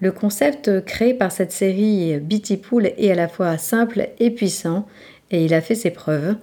Le 0.00 0.10
concept 0.10 0.86
créé 0.86 1.12
par 1.12 1.32
cette 1.32 1.52
série 1.52 2.18
Beatty 2.18 2.56
Pool 2.56 2.86
est 2.96 3.10
à 3.10 3.14
la 3.14 3.28
fois 3.28 3.58
simple 3.58 4.08
et 4.18 4.30
puissant, 4.30 4.86
et 5.30 5.44
il 5.44 5.52
a 5.52 5.60
fait 5.60 5.74
ses 5.74 5.90
preuves. 5.90 6.36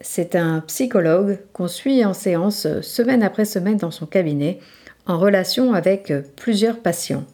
C'est 0.00 0.36
un 0.36 0.60
psychologue 0.60 1.38
qu'on 1.52 1.68
suit 1.68 2.04
en 2.04 2.12
séance 2.12 2.66
semaine 2.82 3.22
après 3.22 3.44
semaine 3.44 3.78
dans 3.78 3.90
son 3.90 4.06
cabinet, 4.06 4.58
en 5.06 5.18
relation 5.18 5.72
avec 5.72 6.12
plusieurs 6.36 6.80
patients. 6.80 7.24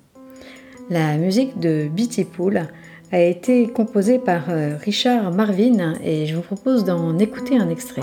La 0.91 1.17
musique 1.17 1.59
de 1.59 1.89
Beatty 1.89 2.25
Pool 2.25 2.69
a 3.13 3.21
été 3.21 3.69
composée 3.69 4.19
par 4.19 4.51
euh, 4.51 4.77
Richard 4.81 5.33
Marvin 5.33 5.95
et 6.03 6.27
je 6.27 6.35
vous 6.35 6.43
propose 6.43 6.85
d'en 6.85 7.19
écouter 7.19 7.59
un 7.59 7.69
extrait. 7.69 8.03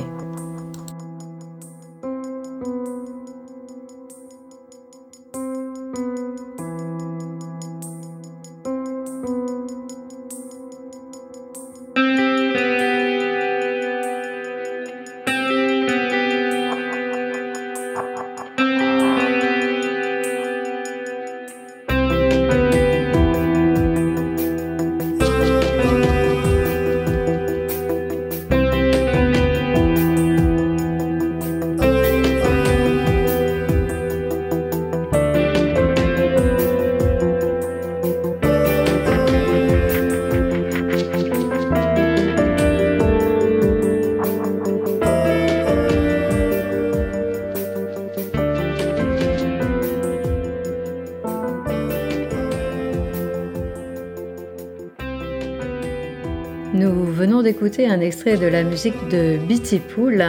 D'écouter 57.49 57.87
un 57.87 57.99
extrait 57.99 58.37
de 58.37 58.45
la 58.45 58.61
musique 58.61 59.07
de 59.09 59.39
Beatty 59.47 59.79
Pool, 59.79 60.23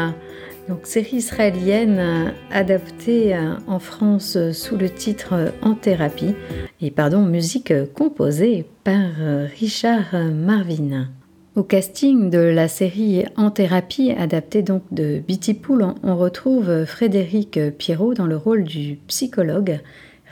donc 0.70 0.86
série 0.86 1.16
israélienne 1.16 2.32
adaptée 2.50 3.36
en 3.66 3.78
France 3.78 4.38
sous 4.52 4.78
le 4.78 4.88
titre 4.88 5.52
En 5.60 5.74
thérapie, 5.74 6.34
et 6.80 6.90
pardon, 6.90 7.20
musique 7.26 7.74
composée 7.92 8.64
par 8.84 9.10
Richard 9.58 10.14
Marvin. 10.32 11.10
Au 11.56 11.62
casting 11.62 12.30
de 12.30 12.38
la 12.38 12.68
série 12.68 13.26
En 13.36 13.50
thérapie, 13.50 14.12
adaptée 14.12 14.62
donc 14.62 14.84
de 14.90 15.18
Beatty 15.18 15.52
Pool, 15.52 15.88
on 16.02 16.16
retrouve 16.16 16.86
Frédéric 16.86 17.60
Pierrot 17.76 18.14
dans 18.14 18.26
le 18.26 18.38
rôle 18.38 18.64
du 18.64 18.98
psychologue, 19.08 19.80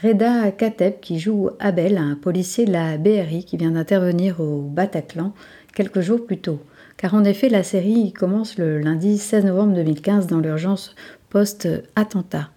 Reda 0.02 0.52
Kateb 0.52 1.00
qui 1.00 1.18
joue 1.18 1.50
Abel, 1.60 1.98
un 1.98 2.14
policier 2.14 2.64
de 2.64 2.72
la 2.72 2.96
BRI 2.96 3.44
qui 3.44 3.58
vient 3.58 3.72
d'intervenir 3.72 4.40
au 4.40 4.62
Bataclan 4.62 5.34
quelques 5.74 6.00
jours 6.00 6.24
plus 6.24 6.38
tôt. 6.38 6.60
Car 6.98 7.14
en 7.14 7.22
effet, 7.22 7.48
la 7.48 7.62
série 7.62 8.12
commence 8.12 8.58
le 8.58 8.80
lundi 8.80 9.18
16 9.18 9.44
novembre 9.44 9.72
2015 9.74 10.26
dans 10.26 10.40
l'urgence 10.40 10.96
post-attentat. 11.30 12.50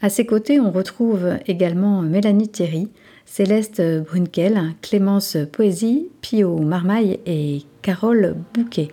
À 0.00 0.08
ses 0.08 0.24
côtés, 0.24 0.60
on 0.60 0.70
retrouve 0.70 1.30
également 1.48 2.00
Mélanie 2.02 2.48
Thierry, 2.48 2.88
Céleste 3.26 3.82
Brunkel, 4.04 4.60
Clémence 4.82 5.36
Poésie, 5.50 6.10
Pio 6.20 6.58
Marmaille 6.58 7.18
et 7.26 7.62
Carole 7.82 8.36
Bouquet. 8.54 8.88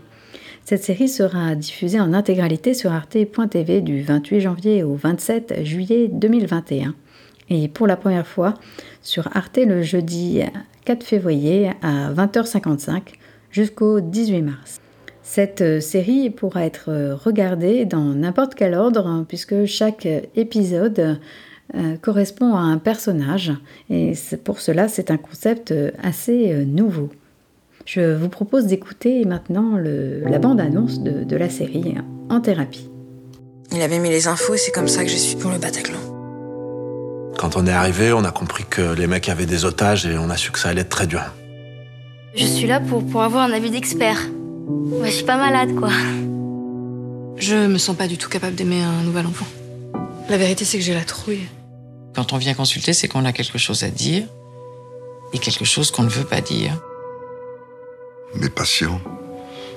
Cette 0.63 0.83
série 0.83 1.07
sera 1.07 1.53
diffusée 1.53 1.99
en 1.99 2.11
intégralité 2.11 2.73
sur 2.73 2.91
arte.tv 2.91 3.81
du 3.81 4.01
28 4.01 4.41
janvier 4.41 4.83
au 4.83 4.95
27 4.95 5.63
juillet 5.63 6.07
2021 6.11 6.95
et 7.51 7.67
pour 7.67 7.85
la 7.85 7.95
première 7.95 8.25
fois 8.25 8.55
sur 9.03 9.29
Arte 9.37 9.57
le 9.57 9.83
jeudi 9.83 10.41
4 10.85 11.03
février 11.03 11.69
à 11.83 12.11
20h55 12.11 13.01
jusqu'au 13.51 14.01
18 14.01 14.41
mars. 14.41 14.81
Cette 15.25 15.61
euh, 15.61 15.81
série 15.81 16.29
pourra 16.29 16.65
être 16.65 16.89
euh, 16.89 17.15
regardée 17.15 17.85
dans 17.85 18.13
n'importe 18.13 18.53
quel 18.53 18.75
ordre 18.75 19.07
hein, 19.07 19.25
puisque 19.27 19.65
chaque 19.65 20.07
épisode 20.35 21.19
euh, 21.75 21.97
correspond 21.99 22.53
à 22.53 22.59
un 22.59 22.77
personnage 22.77 23.51
et 23.89 24.13
pour 24.43 24.61
cela 24.61 24.87
c'est 24.87 25.09
un 25.09 25.17
concept 25.17 25.73
assez 26.01 26.53
nouveau. 26.65 27.09
Je 27.85 28.15
vous 28.15 28.29
propose 28.29 28.67
d'écouter 28.67 29.25
maintenant 29.25 29.77
la 29.77 30.39
bande-annonce 30.39 31.01
de, 31.01 31.23
de 31.23 31.35
la 31.35 31.49
série 31.49 31.95
En 32.29 32.39
thérapie. 32.39 32.89
Il 33.71 33.81
avait 33.81 33.99
mis 33.99 34.09
les 34.09 34.27
infos 34.27 34.53
et 34.53 34.57
c'est 34.57 34.71
comme 34.71 34.87
ça 34.87 35.03
que 35.03 35.09
je 35.09 35.17
suis 35.17 35.35
pour 35.35 35.51
le 35.51 35.57
Bataclan. 35.57 35.99
Quand 37.37 37.57
on 37.57 37.65
est 37.65 37.71
arrivé, 37.71 38.13
on 38.13 38.23
a 38.23 38.31
compris 38.31 38.63
que 38.69 38.93
les 38.93 39.07
mecs 39.07 39.27
avaient 39.27 39.45
des 39.45 39.65
otages 39.65 40.05
et 40.05 40.17
on 40.17 40.29
a 40.29 40.37
su 40.37 40.51
que 40.51 40.59
ça 40.59 40.69
allait 40.69 40.81
être 40.81 40.89
très 40.89 41.07
dur. 41.07 41.21
Je 42.35 42.45
suis 42.45 42.67
là 42.67 42.79
pour, 42.79 43.03
pour 43.05 43.23
avoir 43.23 43.43
un 43.43 43.51
avis 43.51 43.71
d'expert. 43.71 44.19
Moi, 44.67 45.05
je 45.05 45.11
suis 45.11 45.25
pas 45.25 45.37
malade, 45.37 45.75
quoi. 45.75 45.89
Je 47.37 47.67
me 47.67 47.77
sens 47.77 47.95
pas 47.95 48.07
du 48.07 48.17
tout 48.17 48.29
capable 48.29 48.55
d'aimer 48.55 48.81
un 48.81 49.03
nouvel 49.03 49.27
enfant. 49.27 49.45
La 50.29 50.37
vérité, 50.37 50.65
c'est 50.65 50.77
que 50.77 50.83
j'ai 50.83 50.93
la 50.93 51.03
trouille. 51.03 51.47
Quand 52.15 52.33
on 52.33 52.37
vient 52.37 52.53
consulter, 52.53 52.93
c'est 52.93 53.07
qu'on 53.07 53.25
a 53.25 53.31
quelque 53.31 53.57
chose 53.57 53.83
à 53.83 53.89
dire 53.89 54.27
et 55.33 55.37
quelque 55.37 55.65
chose 55.65 55.91
qu'on 55.91 56.03
ne 56.03 56.09
veut 56.09 56.23
pas 56.23 56.41
dire. 56.41 56.71
Mes 58.35 58.49
patients, 58.49 58.99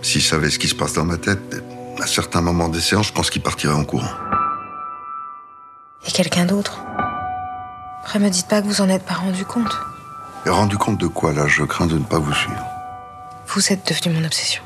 s'ils 0.01 0.23
savaient 0.23 0.51
ce 0.51 0.59
qui 0.59 0.69
se 0.69 0.75
passe 0.75 0.95
dans 0.95 1.05
ma 1.05 1.19
tête, 1.19 1.63
à 2.01 2.07
certains 2.07 2.41
moments 2.41 2.69
des 2.69 2.81
séances, 2.81 3.09
je 3.09 3.13
pense 3.13 3.29
qu'ils 3.29 3.43
partiraient 3.43 3.75
en 3.75 3.85
courant. 3.85 4.09
Et 6.07 6.11
quelqu'un 6.13 6.47
d'autre 6.47 6.81
Après, 8.03 8.19
me 8.21 8.31
dites 8.31 8.49
pas 8.49 8.63
que 8.63 8.67
vous 8.67 8.81
en 8.81 8.89
êtes 8.89 9.05
pas 9.05 9.15
rendu 9.15 9.45
compte. 9.45 9.77
Et 10.47 10.51
rendu 10.51 10.79
compte 10.79 10.99
de 10.99 11.09
quoi 11.09 11.33
là? 11.33 11.47
Je 11.47 11.65
crains 11.65 11.87
de 11.87 11.99
ne 11.99 12.05
pas 12.05 12.19
vous 12.19 12.33
suivre. 12.33 12.65
Vous 13.49 13.73
êtes 13.73 13.87
devenu 13.87 14.19
mon 14.19 14.25
obsession. 14.25 14.63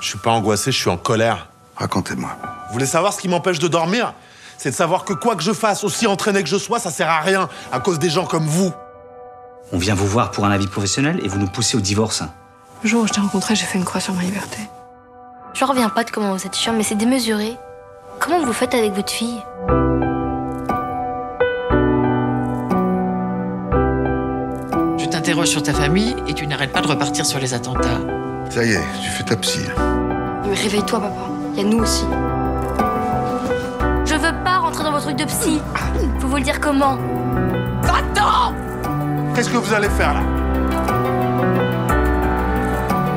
Je 0.00 0.08
suis 0.08 0.18
pas 0.18 0.30
angoissé, 0.30 0.72
je 0.72 0.78
suis 0.78 0.90
en 0.90 0.96
colère. 0.96 1.48
Racontez-moi. 1.76 2.30
Vous 2.68 2.72
voulez 2.72 2.86
savoir 2.86 3.12
ce 3.12 3.20
qui 3.20 3.28
m'empêche 3.28 3.58
de 3.58 3.68
dormir? 3.68 4.14
C'est 4.58 4.70
de 4.70 4.74
savoir 4.74 5.04
que 5.04 5.12
quoi 5.12 5.36
que 5.36 5.42
je 5.42 5.52
fasse, 5.52 5.84
aussi 5.84 6.06
entraîné 6.06 6.42
que 6.42 6.48
je 6.48 6.56
sois, 6.56 6.78
ça 6.78 6.90
sert 6.90 7.10
à 7.10 7.20
rien 7.20 7.48
à 7.72 7.80
cause 7.80 7.98
des 7.98 8.08
gens 8.08 8.24
comme 8.24 8.46
vous. 8.46 8.72
On 9.72 9.78
vient 9.78 9.94
vous 9.94 10.06
voir 10.06 10.30
pour 10.30 10.46
un 10.46 10.50
avis 10.50 10.66
professionnel 10.66 11.20
et 11.22 11.28
vous 11.28 11.38
nous 11.38 11.48
poussez 11.48 11.76
au 11.76 11.80
divorce. 11.80 12.22
Le 12.82 12.88
jour 12.88 13.02
où 13.02 13.06
je 13.06 13.12
t'ai 13.12 13.20
rencontré, 13.20 13.54
j'ai 13.54 13.66
fait 13.66 13.78
une 13.78 13.84
croix 13.84 14.00
sur 14.00 14.14
ma 14.14 14.22
liberté. 14.22 14.58
Je 15.54 15.64
reviens 15.64 15.88
pas 15.88 16.04
de 16.04 16.10
comment 16.10 16.34
vous 16.34 16.46
êtes 16.46 16.56
chiant, 16.56 16.72
mais 16.72 16.82
c'est 16.82 16.94
démesuré. 16.94 17.56
Comment 18.20 18.42
vous 18.44 18.52
faites 18.52 18.74
avec 18.74 18.92
votre 18.94 19.12
fille? 19.12 19.42
T'interroges 25.10 25.48
sur 25.48 25.62
ta 25.62 25.72
famille 25.72 26.14
et 26.28 26.34
tu 26.34 26.46
n'arrêtes 26.46 26.72
pas 26.72 26.82
de 26.82 26.86
repartir 26.86 27.26
sur 27.26 27.40
les 27.40 27.52
attentats. 27.52 27.98
Ça 28.50 28.64
y 28.64 28.72
est, 28.72 28.80
tu 29.02 29.10
fais 29.10 29.24
ta 29.24 29.36
psy. 29.36 29.60
Mais 30.46 30.54
réveille-toi, 30.54 31.00
papa. 31.00 31.14
Il 31.54 31.62
y 31.62 31.66
a 31.66 31.68
nous 31.68 31.82
aussi. 31.82 32.04
Je 34.04 34.14
veux 34.14 34.44
pas 34.44 34.58
rentrer 34.58 34.84
dans 34.84 34.92
vos 34.92 35.00
trucs 35.00 35.16
de 35.16 35.24
psy. 35.24 35.60
Faut 36.20 36.28
vous 36.28 36.36
le 36.36 36.42
dire 36.42 36.60
comment 36.60 36.98
Attends 37.84 38.54
Qu'est-ce 39.34 39.50
que 39.50 39.56
vous 39.56 39.74
allez 39.74 39.90
faire 39.90 40.14
là? 40.14 40.20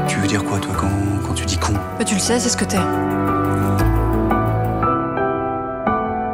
Tu 0.08 0.18
veux 0.18 0.28
dire 0.28 0.44
quoi, 0.44 0.60
toi, 0.60 0.74
quand, 0.78 0.89
quand 1.26 1.34
tu 1.34 1.46
dis 1.46 1.58
con? 1.58 1.74
Bah, 1.98 2.04
tu 2.04 2.15
le 2.15 2.20
sais, 2.20 2.39
c'est 2.39 2.50
ce 2.50 2.58
que 2.58 2.65
t'es. 2.65 2.80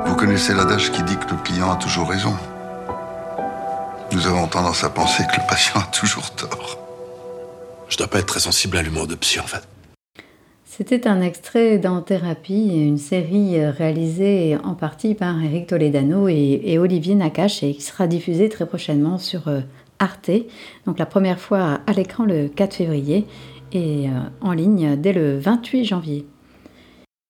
Vous 0.05 0.15
connaissez 0.15 0.53
l'adage 0.53 0.91
qui 0.91 1.03
dit 1.03 1.17
que 1.17 1.29
le 1.29 1.37
client 1.43 1.71
a 1.71 1.75
toujours 1.75 2.09
raison. 2.09 2.33
Nous 4.11 4.25
avons 4.27 4.47
tendance 4.47 4.83
à 4.83 4.89
penser 4.89 5.23
que 5.31 5.39
le 5.41 5.47
patient 5.47 5.79
a 5.79 5.83
toujours 5.91 6.31
tort. 6.31 6.84
Je 7.95 7.99
dois 7.99 8.09
pas 8.09 8.19
être 8.19 8.25
très 8.25 8.41
sensible 8.41 8.75
à 8.75 8.81
l'humour 8.81 9.07
de 9.07 9.15
psy, 9.15 9.39
en 9.39 9.47
fait. 9.47 9.65
C'était 10.65 11.07
un 11.07 11.21
extrait 11.21 11.77
dans 11.77 12.01
Thérapie, 12.01 12.67
une 12.67 12.97
série 12.97 13.65
réalisée 13.65 14.57
en 14.65 14.73
partie 14.73 15.15
par 15.15 15.41
Eric 15.41 15.67
Toledano 15.67 16.27
et, 16.27 16.59
et 16.65 16.77
Olivier 16.77 17.15
Nakache 17.15 17.63
et 17.63 17.73
qui 17.73 17.81
sera 17.81 18.07
diffusée 18.07 18.49
très 18.49 18.65
prochainement 18.65 19.17
sur 19.17 19.47
euh, 19.47 19.61
Arte, 19.99 20.29
donc 20.85 20.99
la 20.99 21.05
première 21.05 21.39
fois 21.39 21.79
à 21.87 21.93
l'écran 21.93 22.25
le 22.25 22.49
4 22.49 22.73
février 22.73 23.27
et 23.71 24.09
euh, 24.09 24.11
en 24.41 24.51
ligne 24.51 24.97
dès 24.97 25.13
le 25.13 25.39
28 25.39 25.85
janvier. 25.85 26.27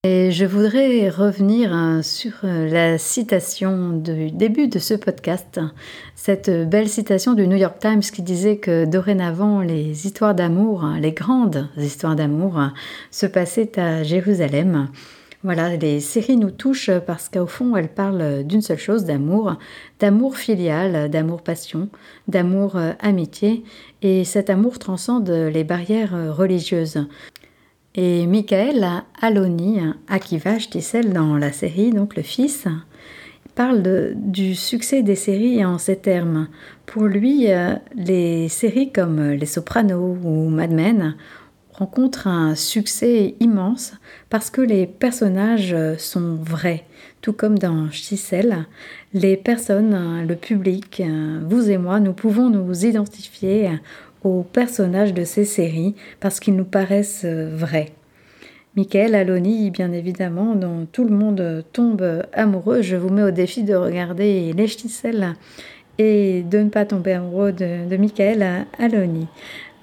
Et 0.08 0.30
je 0.32 0.46
voudrais 0.46 1.10
revenir 1.10 1.74
hein, 1.74 2.04
sur 2.04 2.34
euh, 2.44 2.70
la 2.70 3.00
citation 3.00 3.89
du 3.89 4.30
début 4.30 4.68
de 4.68 4.78
ce 4.78 4.94
podcast, 4.94 5.60
cette 6.13 6.52
belle 6.70 6.88
citation 6.88 7.34
du 7.34 7.48
New 7.48 7.58
York 7.58 7.80
Times 7.80 8.02
qui 8.02 8.22
disait 8.22 8.58
que 8.58 8.86
dorénavant 8.86 9.62
les 9.62 10.06
histoires 10.06 10.36
d'amour, 10.36 10.84
hein, 10.84 11.00
les 11.00 11.12
grandes 11.12 11.70
histoires 11.76 12.15
d'amour, 12.15 12.60
hein, 12.60 12.76
se 13.10 13.26
passaient 13.26 13.80
à 13.80 14.04
Jérusalem. 14.04 14.89
Voilà, 15.46 15.76
les 15.76 16.00
séries 16.00 16.38
nous 16.38 16.50
touchent 16.50 16.89
parce 17.06 17.30
qu'au 17.30 17.46
fond, 17.46 17.76
elles 17.76 17.88
parlent 17.88 18.44
d'une 18.44 18.62
seule 18.62 18.80
chose, 18.80 19.06
d'amour, 19.06 19.56
d'amour 20.00 20.38
filial, 20.38 21.10
d'amour 21.10 21.44
passion, 21.44 21.89
d'amour 22.28 22.78
euh, 22.78 22.94
amitié, 23.00 23.63
et 24.02 24.24
cet 24.24 24.50
amour 24.50 24.80
transcende 24.80 25.30
les 25.30 25.63
barrières 25.63 26.15
euh, 26.15 26.32
religieuses. 26.32 27.08
Et 27.97 28.27
Michael 28.27 28.86
Aloni, 29.21 29.79
Akiva 30.10 30.60
Stissel 30.60 31.13
dans 31.13 31.38
la 31.38 31.53
série, 31.53 31.91
donc 31.91 32.17
le 32.17 32.23
fils, 32.23 32.67
parle 33.55 34.13
du 34.15 34.53
succès 34.53 35.01
des 35.01 35.15
séries 35.15 35.63
en 35.63 35.77
ces 35.77 35.95
termes. 35.95 36.49
Pour 36.86 37.03
lui, 37.03 37.49
euh, 37.53 37.75
les 37.95 38.49
séries 38.49 38.91
comme 38.91 39.21
Les 39.29 39.45
Sopranos 39.45 40.17
ou 40.25 40.49
Mad 40.49 40.71
Men 40.71 41.15
rencontrent 41.71 42.27
un 42.27 42.55
succès 42.55 43.36
immense 43.39 43.93
parce 44.29 44.49
que 44.49 44.60
les 44.60 44.88
personnages 44.88 45.73
euh, 45.73 45.95
sont 45.97 46.36
vrais. 46.36 46.84
Tout 47.21 47.31
comme 47.31 47.58
dans 47.58 47.89
Stissel, 47.91 48.65
les 49.13 49.38
personnes, 49.38 49.93
euh, 49.93 50.25
le 50.25 50.36
public, 50.36 51.01
vous 51.47 51.69
et 51.69 51.77
moi, 51.77 52.01
nous 52.01 52.13
pouvons 52.13 52.49
nous 52.49 52.86
identifier 52.86 53.69
aux 54.25 54.43
personnages 54.43 55.13
de 55.13 55.23
ces 55.23 55.45
séries 55.45 55.95
parce 56.19 56.39
qu'ils 56.39 56.55
nous 56.55 56.65
paraissent 56.65 57.25
euh, 57.25 57.55
vrais. 57.55 57.91
Michael 58.75 59.15
Aloni, 59.15 59.69
bien 59.71 59.93
évidemment, 59.93 60.55
dont 60.55 60.85
tout 60.91 61.05
le 61.05 61.15
monde 61.15 61.63
tombe 61.71 62.23
amoureux. 62.33 62.81
Je 62.81 62.97
vous 62.97 63.09
mets 63.09 63.23
au 63.23 63.31
défi 63.31 63.63
de 63.63 63.73
regarder 63.73 64.51
Les 64.51 64.67
Stissel 64.67 65.35
et 65.97 66.43
de 66.43 66.57
ne 66.57 66.69
pas 66.69 66.83
tomber 66.83 67.13
amoureux 67.13 67.53
de, 67.53 67.88
de 67.88 67.95
Michael 67.95 68.65
Aloni. 68.77 69.27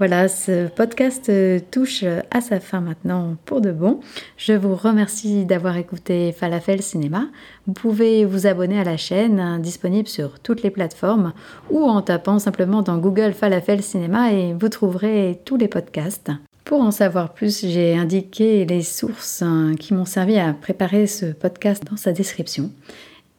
Voilà, 0.05 0.27
ce 0.27 0.67
podcast 0.67 1.29
euh, 1.29 1.61
touche 1.71 2.05
à 2.33 2.41
sa 2.41 2.59
fin 2.59 2.81
maintenant 2.81 3.37
pour 3.45 3.61
de 3.61 3.71
bon. 3.71 4.01
Je 4.37 4.53
vous 4.53 4.75
remercie 4.75 5.45
d'avoir 5.45 5.77
écouté 5.77 6.33
Falafel 6.33 6.83
Cinéma. 6.83 7.29
Vous 7.69 7.73
pouvez 7.73 8.25
vous 8.25 8.49
abonner 8.49 8.81
à 8.81 8.83
la 8.83 8.97
chaîne, 8.97 9.39
hein, 9.39 9.61
disponible 9.61 10.09
sur 10.09 10.41
toutes 10.41 10.65
les 10.65 10.71
plateformes, 10.71 11.33
ou 11.71 11.85
en 11.85 12.03
tapant 12.03 12.41
simplement 12.41 12.83
dans 12.83 12.99
Google 12.99 13.33
Falafel 13.33 13.81
Cinéma 13.81 14.33
et 14.33 14.55
vous 14.55 14.69
trouverez 14.69 15.41
tous 15.45 15.57
les 15.57 15.69
podcasts. 15.69 16.33
Pour 16.65 16.81
en 16.81 16.91
savoir 16.91 17.33
plus, 17.33 17.65
j'ai 17.65 17.97
indiqué 17.97 18.65
les 18.65 18.83
sources 18.83 19.41
hein, 19.43 19.75
qui 19.79 19.95
m'ont 19.95 20.05
servi 20.05 20.37
à 20.37 20.53
préparer 20.53 21.07
ce 21.07 21.27
podcast 21.27 21.85
dans 21.89 21.97
sa 21.97 22.11
description. 22.11 22.73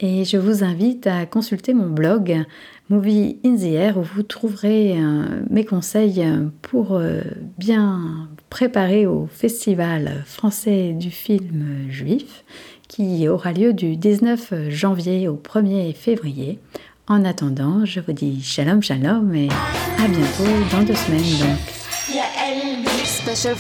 Et 0.06 0.26
je 0.26 0.36
vous 0.36 0.66
invite 0.66 1.08
à 1.08 1.26
consulter 1.26 1.74
mon 1.74 1.88
blog 1.88 2.44
Movie 2.90 3.38
in 3.46 3.56
the 3.56 3.74
Air 3.74 3.98
où 3.98 4.02
vous 4.04 4.22
trouverez 4.22 4.98
euh, 4.98 5.24
mes 5.50 5.64
conseils 5.64 6.22
pour 6.62 6.96
euh, 6.96 7.22
bien 7.58 8.28
préparer 8.50 9.06
au 9.06 9.28
Festival 9.32 10.22
français 10.26 10.92
du 10.92 11.10
film 11.10 11.88
juif 11.90 12.44
qui 12.90 13.30
aura 13.30 13.54
lieu 13.54 13.72
du 13.72 13.96
19 13.96 14.70
janvier 14.70 15.30
au 15.30 15.38
1er 15.38 15.96
février. 15.96 16.60
En 17.08 17.24
attendant, 17.24 17.86
je 17.86 18.02
vous 18.02 18.12
dis 18.12 18.44
shalom 18.44 18.84
shalom 18.84 19.34
et 19.34 19.48
à 20.00 20.08
bientôt 20.10 20.44
dans 20.74 20.84
deux 20.84 20.96
semaines 20.96 21.40
donc. 21.40 21.60
Special. 23.06 23.56